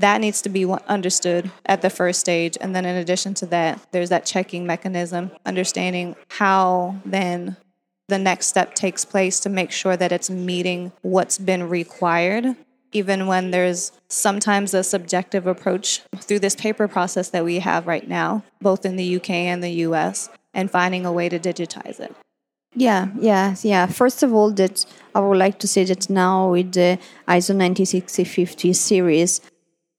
That 0.00 0.20
needs 0.22 0.40
to 0.42 0.48
be 0.48 0.64
understood 0.66 1.50
at 1.66 1.82
the 1.82 1.90
first 1.90 2.20
stage. 2.20 2.56
And 2.60 2.74
then, 2.74 2.86
in 2.86 2.96
addition 2.96 3.34
to 3.34 3.46
that, 3.46 3.80
there's 3.92 4.08
that 4.08 4.24
checking 4.24 4.66
mechanism, 4.66 5.30
understanding 5.44 6.16
how 6.28 6.96
then 7.04 7.56
the 8.08 8.18
next 8.18 8.46
step 8.46 8.74
takes 8.74 9.04
place 9.04 9.40
to 9.40 9.50
make 9.50 9.70
sure 9.70 9.96
that 9.96 10.10
it's 10.10 10.30
meeting 10.30 10.92
what's 11.02 11.36
been 11.36 11.68
required, 11.68 12.56
even 12.92 13.26
when 13.26 13.50
there's 13.50 13.92
sometimes 14.08 14.72
a 14.72 14.82
subjective 14.82 15.46
approach 15.46 16.00
through 16.16 16.40
this 16.40 16.56
paper 16.56 16.88
process 16.88 17.28
that 17.28 17.44
we 17.44 17.58
have 17.58 17.86
right 17.86 18.08
now, 18.08 18.42
both 18.60 18.86
in 18.86 18.96
the 18.96 19.16
UK 19.16 19.30
and 19.30 19.62
the 19.62 19.84
US, 19.86 20.30
and 20.54 20.70
finding 20.70 21.04
a 21.04 21.12
way 21.12 21.28
to 21.28 21.38
digitize 21.38 22.00
it. 22.00 22.14
Yeah, 22.74 23.08
yeah, 23.18 23.56
yeah. 23.62 23.86
First 23.86 24.22
of 24.22 24.32
all, 24.32 24.52
that 24.52 24.86
I 25.14 25.20
would 25.20 25.38
like 25.38 25.58
to 25.58 25.68
say 25.68 25.84
that 25.84 26.08
now 26.08 26.52
with 26.52 26.72
the 26.72 26.98
ISO 27.26 27.54
9650 27.54 28.72
series, 28.72 29.40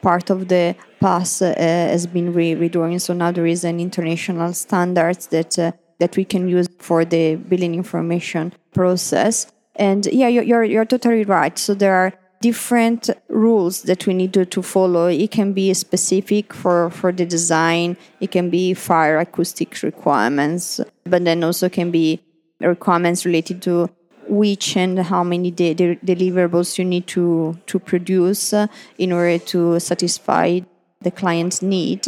part 0.01 0.29
of 0.29 0.47
the 0.47 0.75
PAS 0.99 1.41
uh, 1.41 1.53
has 1.57 2.07
been 2.07 2.33
re- 2.33 2.55
redrawn. 2.55 2.99
So 2.99 3.13
now 3.13 3.31
there 3.31 3.45
is 3.45 3.63
an 3.63 3.79
international 3.79 4.53
standards 4.53 5.27
that 5.27 5.57
uh, 5.59 5.71
that 6.01 6.17
we 6.17 6.25
can 6.25 6.47
use 6.49 6.67
for 6.79 7.05
the 7.05 7.35
billing 7.35 7.75
information 7.75 8.51
process. 8.73 9.51
And 9.75 10.07
yeah, 10.07 10.27
you're, 10.27 10.43
you're, 10.43 10.63
you're 10.63 10.85
totally 10.85 11.23
right. 11.23 11.57
So 11.57 11.75
there 11.75 11.93
are 11.93 12.11
different 12.41 13.11
rules 13.29 13.83
that 13.83 14.07
we 14.07 14.15
need 14.15 14.33
to, 14.33 14.45
to 14.45 14.63
follow. 14.63 15.07
It 15.07 15.29
can 15.29 15.53
be 15.53 15.71
specific 15.75 16.53
for, 16.53 16.89
for 16.89 17.11
the 17.11 17.25
design. 17.25 17.97
It 18.19 18.31
can 18.31 18.49
be 18.49 18.73
fire 18.73 19.19
acoustic 19.19 19.81
requirements, 19.83 20.81
but 21.05 21.23
then 21.23 21.43
also 21.43 21.69
can 21.69 21.91
be 21.91 22.19
requirements 22.59 23.23
related 23.23 23.61
to 23.63 23.89
which 24.27 24.77
and 24.77 24.99
how 24.99 25.23
many 25.23 25.51
de- 25.51 25.73
de- 25.73 25.95
deliverables 25.97 26.77
you 26.77 26.85
need 26.85 27.07
to, 27.07 27.57
to 27.67 27.79
produce 27.79 28.53
uh, 28.53 28.67
in 28.97 29.11
order 29.11 29.37
to 29.37 29.79
satisfy 29.79 30.59
the 31.01 31.11
client's 31.11 31.61
need. 31.61 32.07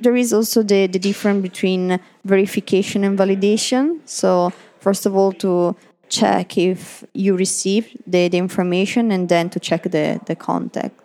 There 0.00 0.16
is 0.16 0.32
also 0.32 0.62
the, 0.62 0.86
the 0.86 0.98
difference 0.98 1.42
between 1.42 2.00
verification 2.24 3.04
and 3.04 3.18
validation. 3.18 4.00
So, 4.06 4.52
first 4.78 5.04
of 5.04 5.14
all, 5.14 5.32
to 5.32 5.76
check 6.08 6.56
if 6.56 7.04
you 7.12 7.36
received 7.36 7.96
the, 8.06 8.28
the 8.28 8.38
information 8.38 9.10
and 9.10 9.28
then 9.28 9.50
to 9.50 9.60
check 9.60 9.82
the, 9.84 10.20
the 10.26 10.36
contact. 10.36 10.98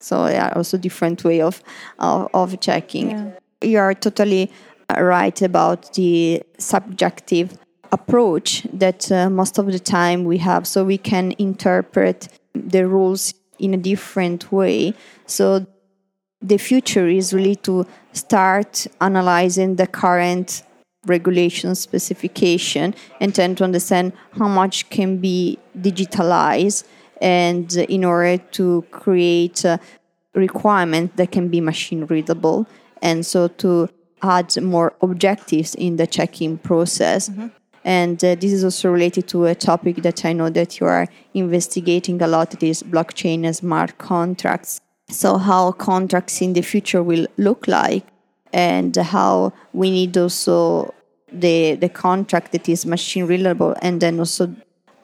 So, 0.00 0.26
yeah, 0.26 0.52
also 0.54 0.76
different 0.76 1.24
way 1.24 1.40
of, 1.40 1.62
of, 1.98 2.28
of 2.34 2.60
checking. 2.60 3.10
Yeah. 3.10 3.30
You 3.62 3.78
are 3.78 3.94
totally 3.94 4.50
right 4.90 5.40
about 5.40 5.94
the 5.94 6.42
subjective 6.58 7.56
approach 7.98 8.48
that 8.72 9.00
uh, 9.10 9.30
most 9.30 9.56
of 9.58 9.66
the 9.66 9.78
time 9.78 10.24
we 10.24 10.38
have 10.38 10.66
so 10.66 10.84
we 10.84 10.98
can 10.98 11.26
interpret 11.38 12.18
the 12.52 12.82
rules 12.86 13.22
in 13.58 13.72
a 13.72 13.80
different 13.92 14.50
way. 14.50 14.94
So 15.26 15.66
the 16.42 16.58
future 16.58 17.06
is 17.06 17.32
really 17.32 17.56
to 17.68 17.86
start 18.12 18.86
analyzing 19.00 19.76
the 19.76 19.86
current 19.86 20.64
regulation 21.06 21.74
specification 21.74 22.94
and 23.20 23.34
tend 23.34 23.58
to 23.58 23.64
understand 23.64 24.12
how 24.38 24.48
much 24.48 24.90
can 24.90 25.18
be 25.18 25.58
digitalized 25.78 26.84
and 27.20 27.68
in 27.76 28.04
order 28.04 28.42
to 28.58 28.84
create 28.90 29.64
a 29.64 29.78
requirement 30.34 31.16
that 31.16 31.30
can 31.30 31.48
be 31.48 31.60
machine 31.60 32.06
readable. 32.06 32.66
And 33.00 33.24
so 33.24 33.48
to 33.62 33.88
add 34.22 34.60
more 34.60 34.94
objectives 35.00 35.74
in 35.74 35.96
the 35.96 36.06
checking 36.06 36.58
process. 36.58 37.28
Mm-hmm. 37.28 37.48
And 37.84 38.22
uh, 38.24 38.34
this 38.34 38.52
is 38.52 38.64
also 38.64 38.90
related 38.90 39.28
to 39.28 39.44
a 39.44 39.54
topic 39.54 39.96
that 39.96 40.24
I 40.24 40.32
know 40.32 40.48
that 40.50 40.80
you 40.80 40.86
are 40.86 41.06
investigating 41.34 42.20
a 42.22 42.26
lot 42.26 42.62
is 42.62 42.82
blockchain 42.82 43.44
and 43.44 43.54
smart 43.54 43.98
contracts. 43.98 44.80
So, 45.08 45.36
how 45.36 45.72
contracts 45.72 46.40
in 46.40 46.54
the 46.54 46.62
future 46.62 47.02
will 47.02 47.26
look 47.36 47.68
like, 47.68 48.06
and 48.54 48.96
how 48.96 49.52
we 49.74 49.90
need 49.90 50.16
also 50.16 50.94
the, 51.30 51.74
the 51.74 51.90
contract 51.90 52.52
that 52.52 52.68
is 52.70 52.86
machine 52.86 53.26
readable, 53.26 53.74
and 53.82 54.00
then 54.00 54.18
also 54.18 54.54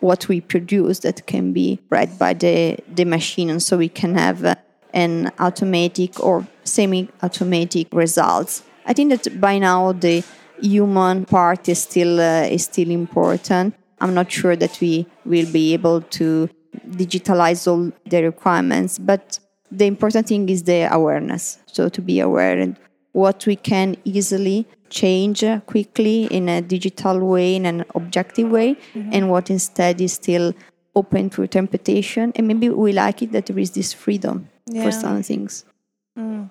what 0.01 0.27
we 0.29 0.41
produce 0.41 1.01
that 1.01 1.27
can 1.27 1.53
be 1.53 1.79
read 1.91 2.19
by 2.19 2.33
the, 2.33 2.79
the 2.89 3.05
machine. 3.05 3.51
And 3.51 3.63
so 3.63 3.77
we 3.77 3.91
can 3.91 4.15
have 4.15 4.43
uh, 4.45 4.55
an 4.95 5.31
automatic 5.39 6.19
or 6.19 6.47
semi 6.65 7.09
automatic 7.23 7.93
results. 7.93 8.63
I 8.87 8.95
think 8.95 9.11
that 9.11 9.39
by 9.41 9.59
now 9.59 9.93
the 9.93 10.25
human 10.63 11.25
part 11.25 11.69
is 11.69 11.83
still 11.83 12.21
uh, 12.21 12.43
is 12.43 12.65
still 12.65 12.91
important. 12.91 13.75
I'm 14.01 14.15
not 14.15 14.31
sure 14.33 14.57
that 14.57 14.81
we 14.81 15.07
will 15.25 15.51
be 15.53 15.75
able 15.75 16.01
to 16.19 16.49
digitalize 16.89 17.67
all 17.67 17.93
the 18.07 18.23
requirements, 18.23 18.99
but 18.99 19.39
the 19.71 19.87
important 19.87 20.29
thing 20.29 20.49
is 20.49 20.63
the 20.65 20.93
awareness. 20.93 21.59
So 21.67 21.89
to 21.89 22.03
be 22.03 22.21
aware 22.21 22.59
and 22.59 22.77
what 23.13 23.47
we 23.47 23.57
can 23.57 23.97
easily 24.05 24.67
change 24.89 25.45
quickly 25.67 26.25
in 26.25 26.49
a 26.49 26.61
digital 26.61 27.19
way, 27.21 27.57
in 27.57 27.67
an 27.67 27.85
objective 27.95 28.51
way, 28.51 28.77
mm-hmm. 28.95 29.11
and 29.13 29.31
what 29.31 29.51
instead 29.51 30.01
is 30.01 30.13
still 30.15 30.55
open 30.95 31.31
to 31.31 31.43
interpretation. 31.43 32.33
And 32.37 32.49
maybe 32.49 32.69
we 32.69 32.93
like 32.93 33.23
it 33.23 33.33
that 33.33 33.47
there 33.47 33.59
is 33.59 33.73
this 33.73 33.93
freedom 33.93 34.49
yeah. 34.67 34.85
for 34.85 34.93
some 34.93 35.23
things. 35.23 35.65
Mm. 36.19 36.51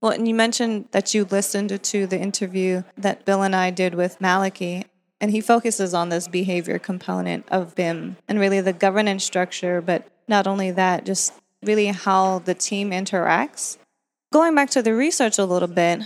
Well, 0.00 0.12
and 0.12 0.26
you 0.26 0.34
mentioned 0.34 0.88
that 0.92 1.12
you 1.14 1.24
listened 1.24 1.82
to 1.82 2.06
the 2.06 2.18
interview 2.18 2.84
that 2.96 3.24
Bill 3.24 3.42
and 3.42 3.54
I 3.54 3.70
did 3.70 3.94
with 3.94 4.18
Maliki, 4.18 4.84
and 5.20 5.30
he 5.30 5.42
focuses 5.42 5.92
on 5.92 6.08
this 6.08 6.26
behavior 6.26 6.78
component 6.78 7.46
of 7.50 7.74
BIM 7.74 8.16
and 8.26 8.40
really 8.40 8.62
the 8.62 8.72
governance 8.72 9.24
structure, 9.24 9.82
but 9.82 10.08
not 10.26 10.46
only 10.46 10.70
that, 10.70 11.04
just 11.04 11.34
really 11.62 11.86
how 11.86 12.38
the 12.38 12.54
team 12.54 12.90
interacts. 12.90 13.76
Going 14.32 14.54
back 14.54 14.70
to 14.70 14.82
the 14.82 14.94
research 14.94 15.38
a 15.38 15.44
little 15.44 15.68
bit, 15.68 16.00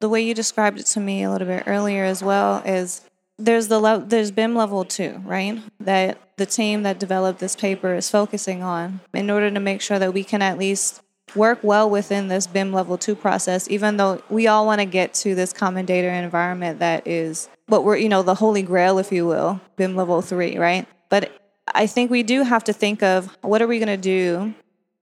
the 0.00 0.08
way 0.10 0.20
you 0.20 0.34
described 0.34 0.80
it 0.80 0.86
to 0.86 1.00
me 1.00 1.22
a 1.22 1.30
little 1.30 1.46
bit 1.46 1.62
earlier 1.66 2.04
as 2.04 2.22
well 2.22 2.62
is 2.66 3.02
there's 3.38 3.68
the 3.68 3.78
le- 3.78 4.04
there's 4.04 4.30
BIM 4.30 4.54
level 4.54 4.84
2, 4.84 5.22
right? 5.24 5.62
That 5.80 6.18
the 6.36 6.44
team 6.44 6.82
that 6.82 6.98
developed 6.98 7.38
this 7.38 7.56
paper 7.56 7.94
is 7.94 8.10
focusing 8.10 8.62
on 8.62 9.00
in 9.14 9.30
order 9.30 9.50
to 9.50 9.60
make 9.60 9.80
sure 9.80 9.98
that 9.98 10.12
we 10.12 10.24
can 10.24 10.42
at 10.42 10.58
least 10.58 11.00
work 11.34 11.58
well 11.62 11.88
within 11.88 12.28
this 12.28 12.46
BIM 12.46 12.72
level 12.72 12.98
two 12.98 13.14
process, 13.14 13.68
even 13.70 13.96
though 13.96 14.22
we 14.28 14.46
all 14.46 14.66
want 14.66 14.80
to 14.80 14.84
get 14.84 15.14
to 15.14 15.34
this 15.34 15.52
common 15.52 15.86
data 15.86 16.08
environment 16.08 16.78
that 16.80 17.06
is 17.06 17.48
what 17.66 17.84
we're, 17.84 17.96
you 17.96 18.08
know, 18.08 18.22
the 18.22 18.34
holy 18.34 18.62
grail, 18.62 18.98
if 18.98 19.12
you 19.12 19.26
will, 19.26 19.60
BIM 19.76 19.96
level 19.96 20.20
three, 20.22 20.58
right? 20.58 20.86
But 21.08 21.32
I 21.74 21.86
think 21.86 22.10
we 22.10 22.22
do 22.22 22.42
have 22.42 22.64
to 22.64 22.72
think 22.72 23.02
of 23.02 23.36
what 23.42 23.62
are 23.62 23.66
we 23.66 23.78
going 23.78 23.88
to 23.88 23.96
do 23.96 24.54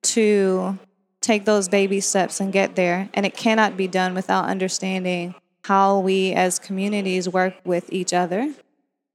to 0.03 0.79
take 1.21 1.45
those 1.45 1.69
baby 1.69 2.01
steps 2.01 2.41
and 2.41 2.53
get 2.53 2.77
there. 2.77 3.09
And 3.15 3.27
it 3.27 3.35
cannot 3.35 3.77
be 3.77 3.87
done 3.87 4.15
without 4.15 4.47
understanding 4.47 5.35
how 5.65 5.99
we 6.01 6.33
as 6.33 6.59
communities 6.59 7.29
work 7.29 7.55
with 7.65 7.93
each 7.93 8.13
other, 8.13 8.53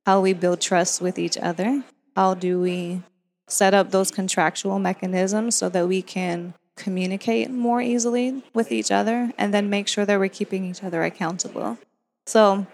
how 0.05 0.21
we 0.21 0.33
build 0.33 0.61
trust 0.61 1.01
with 1.01 1.17
each 1.17 1.37
other, 1.37 1.83
how 2.15 2.33
do 2.33 2.61
we 2.61 3.01
set 3.47 3.73
up 3.73 3.91
those 3.91 4.11
contractual 4.11 4.79
mechanisms 4.79 5.55
so 5.55 5.69
that 5.69 5.87
we 5.87 6.01
can 6.01 6.53
communicate 6.75 7.49
more 7.49 7.81
easily 7.81 8.43
with 8.53 8.71
each 8.71 8.91
other 8.91 9.31
and 9.37 9.53
then 9.53 9.69
make 9.69 9.87
sure 9.87 10.05
that 10.05 10.19
we're 10.19 10.29
keeping 10.29 10.65
each 10.65 10.83
other 10.83 11.03
accountable. 11.03 11.77
So 12.25 12.67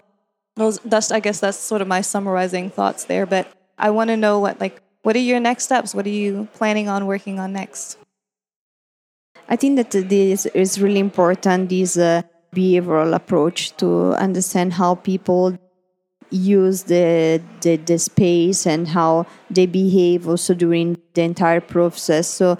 that's 0.56 1.10
I 1.10 1.20
guess 1.20 1.40
that's 1.40 1.58
sort 1.58 1.80
of 1.80 1.88
my 1.88 2.00
summarizing 2.00 2.70
thoughts 2.70 3.04
there, 3.04 3.26
but 3.26 3.46
I 3.78 3.90
want 3.90 4.08
to 4.08 4.16
know 4.16 4.38
what 4.38 4.60
like 4.60 4.82
what 5.02 5.16
are 5.16 5.20
your 5.20 5.40
next 5.40 5.64
steps? 5.64 5.94
What 5.94 6.06
are 6.06 6.10
you 6.10 6.48
planning 6.54 6.88
on 6.88 7.06
working 7.06 7.40
on 7.40 7.52
next? 7.52 7.98
I 9.48 9.56
think 9.56 9.76
that 9.76 9.90
this 9.90 10.46
is 10.46 10.80
really 10.80 11.00
important 11.00 11.68
this 11.68 11.96
uh, 11.96 12.22
behavioral 12.54 13.14
approach 13.14 13.76
to 13.78 14.12
understand 14.14 14.74
how 14.74 14.94
people 14.94 15.58
use 16.30 16.84
the, 16.84 17.42
the 17.60 17.76
the 17.76 17.98
space 17.98 18.66
and 18.66 18.88
how 18.88 19.26
they 19.50 19.66
behave 19.66 20.28
also 20.28 20.54
during 20.54 20.96
the 21.14 21.22
entire 21.22 21.60
process. 21.60 22.28
So 22.28 22.58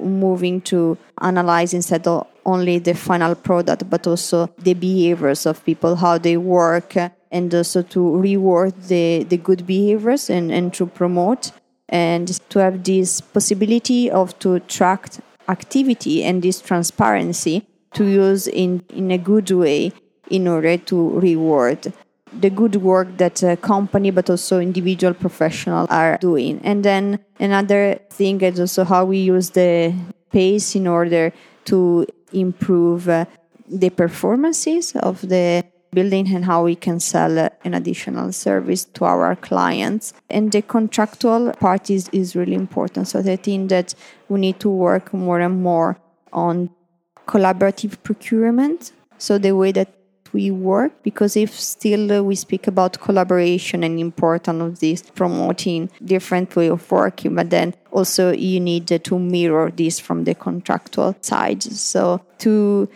moving 0.00 0.60
to 0.62 0.98
analyze 1.20 1.74
instead 1.74 2.06
of 2.06 2.26
only 2.44 2.78
the 2.78 2.94
final 2.94 3.34
product, 3.34 3.88
but 3.88 4.06
also 4.06 4.48
the 4.58 4.74
behaviors 4.74 5.46
of 5.46 5.64
people, 5.64 5.96
how 5.96 6.18
they 6.18 6.36
work, 6.36 6.94
and 7.30 7.54
also 7.54 7.82
to 7.82 8.16
reward 8.18 8.74
the, 8.82 9.24
the 9.24 9.36
good 9.36 9.66
behaviors 9.66 10.30
and, 10.30 10.52
and 10.52 10.72
to 10.74 10.86
promote 10.86 11.52
and 11.88 12.40
to 12.48 12.58
have 12.58 12.84
this 12.84 13.20
possibility 13.20 14.10
of 14.10 14.38
to 14.38 14.60
track 14.60 15.08
activity 15.48 16.24
and 16.24 16.42
this 16.42 16.60
transparency 16.60 17.66
to 17.92 18.04
use 18.04 18.46
in, 18.46 18.84
in 18.90 19.10
a 19.10 19.18
good 19.18 19.50
way 19.50 19.92
in 20.30 20.48
order 20.48 20.76
to 20.76 21.10
reward 21.18 21.92
the 22.40 22.50
good 22.50 22.76
work 22.76 23.16
that 23.18 23.42
a 23.42 23.56
company 23.56 24.10
but 24.10 24.28
also 24.30 24.60
individual 24.60 25.14
professionals 25.14 25.88
are 25.90 26.18
doing. 26.20 26.60
And 26.64 26.84
then 26.84 27.18
another 27.38 27.98
thing 28.10 28.40
is 28.40 28.60
also 28.60 28.84
how 28.84 29.04
we 29.04 29.18
use 29.18 29.50
the 29.50 29.94
pace 30.30 30.74
in 30.74 30.86
order 30.86 31.32
to 31.66 32.06
improve 32.32 33.08
uh, 33.08 33.24
the 33.68 33.90
performances 33.90 34.94
of 34.96 35.20
the 35.22 35.64
building 35.94 36.28
and 36.34 36.44
how 36.44 36.64
we 36.64 36.74
can 36.74 36.98
sell 36.98 37.38
uh, 37.38 37.48
an 37.64 37.72
additional 37.72 38.32
service 38.32 38.84
to 38.84 39.04
our 39.04 39.36
clients. 39.36 40.12
And 40.28 40.50
the 40.50 40.62
contractual 40.62 41.52
part 41.52 41.88
is, 41.88 42.08
is 42.10 42.34
really 42.34 42.54
important. 42.54 43.08
So 43.08 43.20
I 43.20 43.36
think 43.36 43.70
that 43.70 43.94
we 44.28 44.40
need 44.40 44.60
to 44.60 44.68
work 44.68 45.14
more 45.14 45.40
and 45.40 45.62
more 45.62 45.98
on 46.32 46.70
collaborative 47.26 48.02
procurement. 48.02 48.92
So 49.18 49.38
the 49.38 49.52
way 49.52 49.72
that 49.72 49.88
we 50.34 50.50
work 50.50 50.92
because 51.02 51.36
if 51.36 51.58
still 51.58 52.12
uh, 52.12 52.22
we 52.22 52.34
speak 52.34 52.66
about 52.66 53.00
collaboration 53.00 53.82
and 53.84 53.98
importance 53.98 54.60
of 54.60 54.80
this 54.80 55.02
promoting 55.02 55.88
different 56.04 56.54
way 56.56 56.68
of 56.68 56.90
working 56.90 57.34
but 57.36 57.48
then 57.48 57.72
also 57.92 58.32
you 58.32 58.60
need 58.60 58.92
uh, 58.92 58.98
to 58.98 59.18
mirror 59.18 59.70
this 59.70 59.98
from 59.98 60.24
the 60.24 60.34
contractual 60.34 61.16
side. 61.20 61.62
So 61.62 62.20
to 62.38 62.88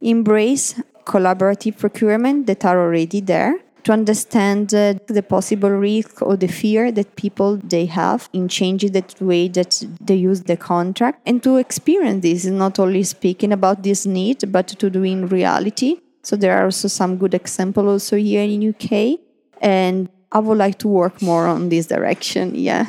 embrace 0.00 0.74
collaborative 1.04 1.78
procurement 1.78 2.46
that 2.46 2.64
are 2.64 2.78
already 2.78 3.20
there 3.20 3.54
to 3.84 3.92
understand 3.92 4.74
uh, 4.74 4.94
the 5.06 5.22
possible 5.22 5.70
risk 5.70 6.20
or 6.22 6.36
the 6.36 6.46
fear 6.46 6.92
that 6.92 7.16
people 7.16 7.56
they 7.56 7.86
have 7.86 8.28
in 8.32 8.48
changing 8.48 8.92
the 8.92 9.04
way 9.20 9.48
that 9.48 9.82
they 10.00 10.14
use 10.14 10.42
the 10.42 10.56
contract 10.56 11.20
and 11.26 11.42
to 11.42 11.56
experience 11.56 12.22
this 12.22 12.44
is 12.44 12.50
not 12.50 12.78
only 12.78 13.02
speaking 13.02 13.52
about 13.52 13.82
this 13.82 14.04
need 14.04 14.52
but 14.52 14.68
to 14.68 14.90
do 14.90 15.02
in 15.02 15.26
reality 15.28 15.98
so 16.22 16.36
there 16.36 16.56
are 16.58 16.64
also 16.64 16.88
some 16.88 17.16
good 17.16 17.34
examples 17.34 17.86
also 17.86 18.16
here 18.16 18.42
in 18.42 18.68
UK, 18.68 19.18
and 19.60 20.08
I 20.32 20.38
would 20.38 20.58
like 20.58 20.78
to 20.80 20.88
work 20.88 21.20
more 21.22 21.46
on 21.46 21.68
this 21.68 21.86
direction. 21.86 22.54
Yeah. 22.54 22.86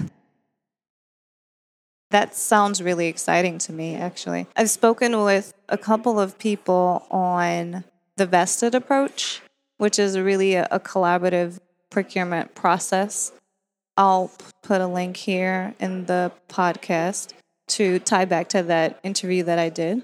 That 2.12 2.36
sounds 2.36 2.82
really 2.82 3.08
exciting 3.08 3.58
to 3.60 3.74
me, 3.74 3.96
actually. 3.96 4.48
I've 4.56 4.70
spoken 4.70 5.24
with 5.24 5.54
a 5.70 5.78
couple 5.78 6.20
of 6.20 6.38
people 6.38 7.08
on 7.10 7.86
the 8.18 8.26
vested 8.26 8.76
approach, 8.76 9.42
which 9.78 9.98
is 9.98 10.20
really 10.20 10.56
a, 10.56 10.68
collaborative 10.80 11.60
procurement 11.90 12.54
process. 12.54 13.32
I'll 13.96 14.30
put 14.62 14.82
a 14.82 14.88
link 14.88 15.16
here 15.16 15.74
in 15.80 16.06
the 16.06 16.34
podcast 16.50 17.34
to 17.70 18.00
tie 18.00 18.26
back 18.26 18.50
to 18.50 18.64
that 18.64 19.00
interview 19.04 19.44
that 19.44 19.58
I 19.58 19.70
did. 19.70 20.04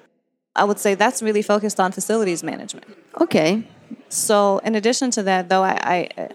I 0.57 0.63
would 0.63 0.79
say 0.79 0.95
that's 0.95 1.21
really 1.21 1.41
focused 1.41 1.79
on 1.79 1.91
facilities 1.91 2.43
management. 2.43 2.85
Okay. 3.21 3.63
So, 4.09 4.59
in 4.59 4.75
addition 4.75 5.11
to 5.11 5.23
that, 5.23 5.49
though, 5.49 5.63
I, 5.63 6.09
I 6.17 6.29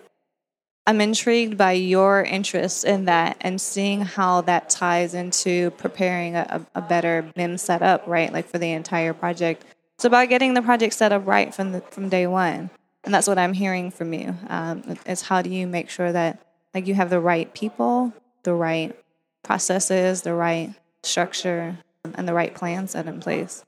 I'm 0.87 1.01
intrigued 1.01 1.57
by 1.57 1.73
your 1.73 2.23
interest 2.23 2.85
in 2.85 3.05
that 3.05 3.37
and 3.41 3.61
seeing 3.61 4.01
how 4.01 4.41
that 4.43 4.69
ties 4.69 5.15
into 5.15 5.71
preparing 5.73 6.35
a, 6.35 6.67
a 6.75 6.83
better 6.83 7.23
BIM 7.37 7.59
setup, 7.59 8.05
right? 8.07 8.33
Like 8.33 8.49
for 8.49 8.59
the 8.59 8.73
entire 8.73 9.15
project. 9.15 9.65
It's 9.95 10.05
about 10.05 10.29
getting 10.29 10.55
the 10.55 10.63
project 10.63 10.95
set 10.95 11.13
up 11.13 11.25
right 11.27 11.55
from 11.55 11.73
the, 11.73 11.81
from 11.83 12.09
day 12.09 12.27
one, 12.27 12.71
and 13.05 13.15
that's 13.15 13.29
what 13.29 13.39
I'm 13.39 13.53
hearing 13.53 13.91
from 13.93 14.13
you. 14.13 14.35
Um, 14.49 14.97
is 15.07 15.23
how 15.23 15.43
do 15.43 15.51
you 15.51 15.67
make 15.67 15.89
sure 15.89 16.11
that 16.11 16.41
like 16.75 16.87
you 16.87 16.95
have 16.95 17.11
the 17.11 17.21
right 17.21 17.53
people, 17.55 18.13
the 18.43 18.55
right 18.55 18.99
processes, 19.45 20.23
the 20.23 20.35
right 20.35 20.75
structure, 21.05 21.79
and 22.15 22.27
the 22.27 22.35
right 22.35 22.55
plan 22.55 22.89
set 22.89 23.07
in 23.07 23.21
place. 23.21 23.65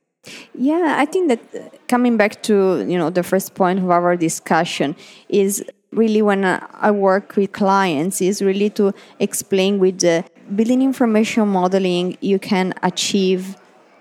Yeah, 0.55 0.97
I 0.99 1.05
think 1.05 1.29
that 1.29 1.41
uh, 1.55 1.69
coming 1.89 2.17
back 2.17 2.43
to 2.45 2.85
you 2.89 2.99
know 2.99 3.11
the 3.11 3.23
first 3.23 3.55
point 3.55 3.79
of 3.79 3.91
our 3.91 4.17
discussion 4.17 4.97
is 5.29 5.65
really 5.93 6.23
when 6.23 6.45
I 6.45 6.91
work 6.91 7.37
with 7.37 7.53
clients 7.53 8.21
is 8.21 8.43
really 8.43 8.71
to 8.71 8.93
explain 9.21 9.79
with 9.79 10.01
the 10.01 10.25
building 10.55 10.83
information 10.83 11.49
modeling 11.49 12.19
you 12.21 12.39
can 12.39 12.75
achieve 12.83 13.57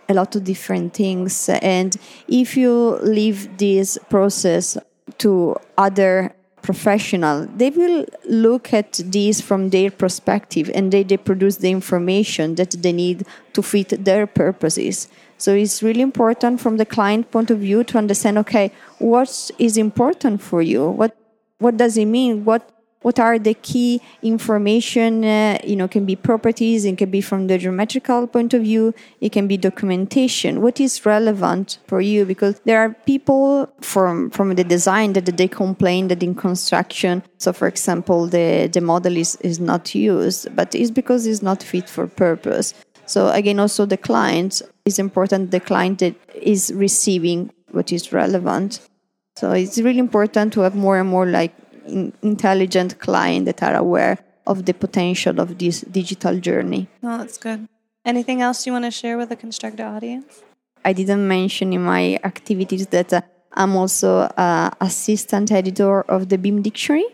a 0.09 0.13
lot 0.13 0.35
of 0.35 0.43
different 0.43 0.93
things. 0.93 1.49
And 1.49 1.95
if 2.27 2.57
you 2.57 2.97
leave 3.01 3.57
this 3.57 3.97
process 4.09 4.77
to 5.19 5.55
other 5.77 6.35
professional 6.63 7.45
they 7.57 7.69
will 7.69 8.05
look 8.25 8.73
at 8.73 8.93
this 9.05 9.41
from 9.41 9.69
their 9.69 9.91
perspective 9.91 10.71
and 10.73 10.91
they, 10.91 11.03
they 11.03 11.17
produce 11.17 11.57
the 11.57 11.69
information 11.69 12.55
that 12.55 12.71
they 12.71 12.93
need 12.93 13.25
to 13.53 13.61
fit 13.61 13.89
their 14.05 14.25
purposes 14.25 15.07
so 15.43 15.53
it's 15.53 15.83
really 15.83 15.99
important 15.99 16.61
from 16.61 16.77
the 16.77 16.85
client 16.85 17.29
point 17.29 17.51
of 17.51 17.59
view 17.59 17.83
to 17.83 17.97
understand 17.97 18.37
okay, 18.37 18.71
what 18.99 19.51
is 19.59 19.75
important 19.75 20.41
for 20.41 20.61
you? 20.61 20.89
What 20.89 21.17
what 21.59 21.75
does 21.75 21.97
it 21.97 22.05
mean? 22.05 22.45
What 22.45 22.69
what 23.03 23.19
are 23.19 23.37
the 23.37 23.53
key 23.53 24.01
information 24.21 25.23
uh, 25.23 25.57
you 25.63 25.75
know 25.75 25.87
can 25.87 26.05
be 26.05 26.15
properties 26.15 26.85
it 26.85 26.97
can 26.97 27.11
be 27.11 27.21
from 27.21 27.47
the 27.47 27.57
geometrical 27.57 28.27
point 28.27 28.53
of 28.53 28.63
view 28.63 28.93
it 29.21 29.31
can 29.31 29.47
be 29.47 29.55
documentation 29.55 30.61
what 30.61 30.79
is 30.79 31.05
relevant 31.05 31.77
for 31.87 32.01
you 32.01 32.25
because 32.25 32.59
there 32.65 32.79
are 32.79 32.89
people 33.05 33.71
from 33.81 34.29
from 34.31 34.55
the 34.55 34.63
design 34.63 35.13
that 35.13 35.25
they 35.37 35.47
complain 35.47 36.07
that 36.07 36.23
in 36.23 36.33
construction 36.33 37.21
so 37.37 37.53
for 37.53 37.67
example 37.67 38.27
the 38.27 38.67
the 38.73 38.81
model 38.81 39.15
is 39.15 39.35
is 39.37 39.59
not 39.59 39.93
used 39.93 40.53
but 40.55 40.73
it's 40.73 40.91
because 40.91 41.27
it's 41.27 41.41
not 41.41 41.61
fit 41.61 41.87
for 41.87 42.07
purpose 42.07 42.73
so 43.05 43.29
again, 43.29 43.59
also 43.59 43.85
the 43.85 43.97
client 43.97 44.61
is 44.85 44.99
important. 44.99 45.51
The 45.51 45.59
client 45.59 45.99
that 45.99 46.15
is 46.33 46.71
receiving 46.73 47.51
what 47.71 47.91
is 47.91 48.13
relevant. 48.13 48.79
So 49.35 49.51
it's 49.51 49.79
really 49.79 49.99
important 49.99 50.53
to 50.53 50.61
have 50.61 50.75
more 50.75 50.99
and 50.99 51.09
more 51.09 51.25
like 51.25 51.53
in, 51.87 52.13
intelligent 52.21 52.99
clients 52.99 53.45
that 53.45 53.63
are 53.63 53.75
aware 53.75 54.17
of 54.45 54.65
the 54.65 54.73
potential 54.73 55.39
of 55.39 55.57
this 55.57 55.81
digital 55.81 56.39
journey. 56.39 56.87
Oh, 57.01 57.17
that's 57.17 57.37
good. 57.37 57.67
Anything 58.05 58.41
else 58.41 58.65
you 58.65 58.73
want 58.73 58.85
to 58.85 58.91
share 58.91 59.17
with 59.17 59.29
the 59.29 59.35
constructor 59.35 59.85
audience? 59.85 60.43
I 60.83 60.93
didn't 60.93 61.25
mention 61.27 61.71
in 61.71 61.83
my 61.83 62.19
activities 62.23 62.87
that 62.87 63.13
uh, 63.13 63.21
I'm 63.53 63.75
also 63.75 64.21
uh, 64.37 64.71
assistant 64.81 65.51
editor 65.51 66.01
of 66.01 66.29
the 66.29 66.37
BIM 66.37 66.61
Dictionary. 66.61 67.05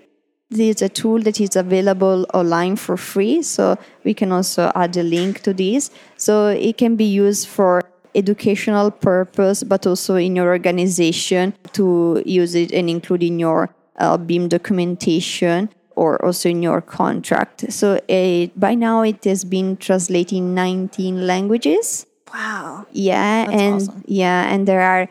This 0.49 0.77
is 0.77 0.82
a 0.82 0.89
tool 0.89 1.19
that 1.19 1.39
is 1.39 1.55
available 1.55 2.25
online 2.34 2.75
for 2.75 2.97
free, 2.97 3.43
so 3.43 3.77
we 4.03 4.15
can 4.15 4.32
also 4.32 4.71
add 4.73 4.97
a 4.97 5.03
link 5.03 5.41
to 5.41 5.53
this. 5.53 5.91
So 6.17 6.47
it 6.47 6.77
can 6.77 6.95
be 6.95 7.05
used 7.05 7.47
for 7.47 7.84
educational 8.15 8.89
purpose, 8.89 9.62
but 9.62 9.86
also 9.86 10.15
in 10.15 10.36
your 10.36 10.47
organization 10.47 11.53
to 11.73 12.23
use 12.25 12.55
it 12.55 12.71
and 12.71 12.89
include 12.89 13.21
in 13.21 13.38
your 13.38 13.69
uh, 13.99 14.17
BIM 14.17 14.47
documentation 14.47 15.69
or 15.95 16.23
also 16.23 16.49
in 16.49 16.63
your 16.63 16.81
contract. 16.81 17.71
So 17.71 17.99
uh, 18.09 18.47
by 18.55 18.73
now 18.73 19.01
it 19.01 19.23
has 19.25 19.43
been 19.43 19.77
translated 19.77 20.38
in 20.38 20.55
19 20.55 21.27
languages. 21.27 22.05
Wow. 22.33 22.85
Yeah, 22.91 23.45
That's 23.45 23.62
and 23.62 23.75
awesome. 23.75 24.03
yeah, 24.07 24.53
and 24.53 24.67
there 24.67 24.81
are 24.81 25.09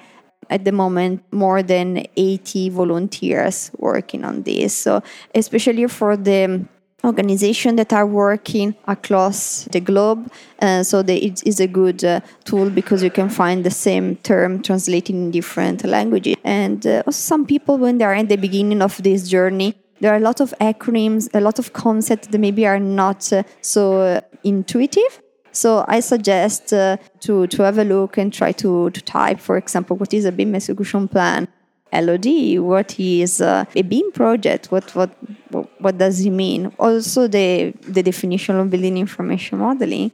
at 0.50 0.64
the 0.64 0.72
moment 0.72 1.22
more 1.30 1.62
than 1.62 2.06
80 2.16 2.70
volunteers 2.70 3.70
working 3.76 4.24
on 4.24 4.42
this. 4.42 4.74
So, 4.74 5.02
especially 5.34 5.86
for 5.88 6.16
the 6.16 6.64
organizations 7.04 7.76
that 7.76 7.92
are 7.92 8.06
working 8.06 8.74
across 8.86 9.64
the 9.70 9.80
globe. 9.80 10.30
Uh, 10.60 10.82
so 10.82 11.02
the, 11.02 11.24
it 11.24 11.46
is 11.46 11.60
a 11.60 11.66
good 11.66 12.04
uh, 12.04 12.20
tool 12.44 12.70
because 12.70 13.02
you 13.02 13.10
can 13.10 13.28
find 13.28 13.64
the 13.64 13.70
same 13.70 14.16
term 14.16 14.62
translated 14.62 15.14
in 15.14 15.30
different 15.30 15.84
languages. 15.84 16.36
And 16.44 16.86
uh, 16.86 17.02
also 17.06 17.18
some 17.18 17.46
people, 17.46 17.78
when 17.78 17.98
they 17.98 18.04
are 18.04 18.14
at 18.14 18.28
the 18.28 18.36
beginning 18.36 18.82
of 18.82 19.00
this 19.02 19.28
journey, 19.28 19.74
there 20.00 20.12
are 20.12 20.16
a 20.16 20.20
lot 20.20 20.40
of 20.40 20.54
acronyms, 20.60 21.28
a 21.34 21.40
lot 21.40 21.58
of 21.58 21.72
concepts 21.72 22.28
that 22.28 22.38
maybe 22.38 22.66
are 22.66 22.78
not 22.80 23.32
uh, 23.32 23.42
so 23.60 24.00
uh, 24.00 24.20
intuitive. 24.44 25.20
So 25.50 25.84
I 25.88 26.00
suggest 26.00 26.72
uh, 26.72 26.98
to, 27.20 27.46
to 27.48 27.62
have 27.62 27.78
a 27.78 27.84
look 27.84 28.16
and 28.16 28.32
try 28.32 28.52
to, 28.52 28.90
to 28.90 29.00
type, 29.02 29.40
for 29.40 29.56
example, 29.56 29.96
what 29.96 30.14
is 30.14 30.24
a 30.24 30.30
BIM 30.30 30.54
execution 30.54 31.08
plan 31.08 31.48
LOD, 31.92 32.58
what 32.58 32.98
is 32.98 33.40
uh, 33.40 33.64
a 33.74 33.82
BIM 33.82 34.12
project, 34.12 34.70
what, 34.70 34.94
what, 34.94 35.10
what 35.78 35.98
does 35.98 36.24
it 36.24 36.30
mean? 36.30 36.72
Also, 36.78 37.26
the, 37.26 37.72
the 37.82 38.02
definition 38.02 38.56
of 38.56 38.70
building 38.70 38.98
information 38.98 39.58
modeling. 39.58 40.12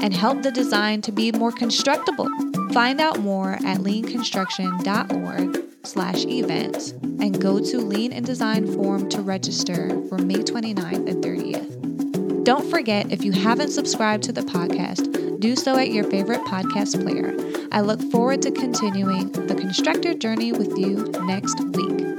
and 0.00 0.12
help 0.12 0.42
the 0.42 0.50
design 0.50 1.00
to 1.02 1.12
be 1.12 1.30
more 1.30 1.52
constructible. 1.52 2.28
Find 2.72 3.00
out 3.00 3.20
more 3.20 3.52
at 3.52 3.78
leanconstruction.org 3.78 5.62
slash 5.84 6.24
events 6.24 6.90
and 6.90 7.40
go 7.40 7.60
to 7.60 7.78
Lean 7.78 8.10
in 8.10 8.24
Design 8.24 8.66
Forum 8.74 9.08
to 9.10 9.22
register 9.22 9.90
for 10.08 10.18
May 10.18 10.42
29th 10.42 11.08
and 11.08 11.22
30th. 11.22 11.71
Don't 12.42 12.68
forget, 12.68 13.12
if 13.12 13.24
you 13.24 13.30
haven't 13.30 13.70
subscribed 13.70 14.24
to 14.24 14.32
the 14.32 14.40
podcast, 14.40 15.38
do 15.38 15.54
so 15.54 15.76
at 15.76 15.92
your 15.92 16.02
favorite 16.02 16.40
podcast 16.40 17.00
player. 17.00 17.32
I 17.70 17.82
look 17.82 18.00
forward 18.10 18.42
to 18.42 18.50
continuing 18.50 19.30
the 19.30 19.54
constructor 19.54 20.12
journey 20.12 20.50
with 20.50 20.76
you 20.76 21.04
next 21.24 21.60
week. 21.60 22.11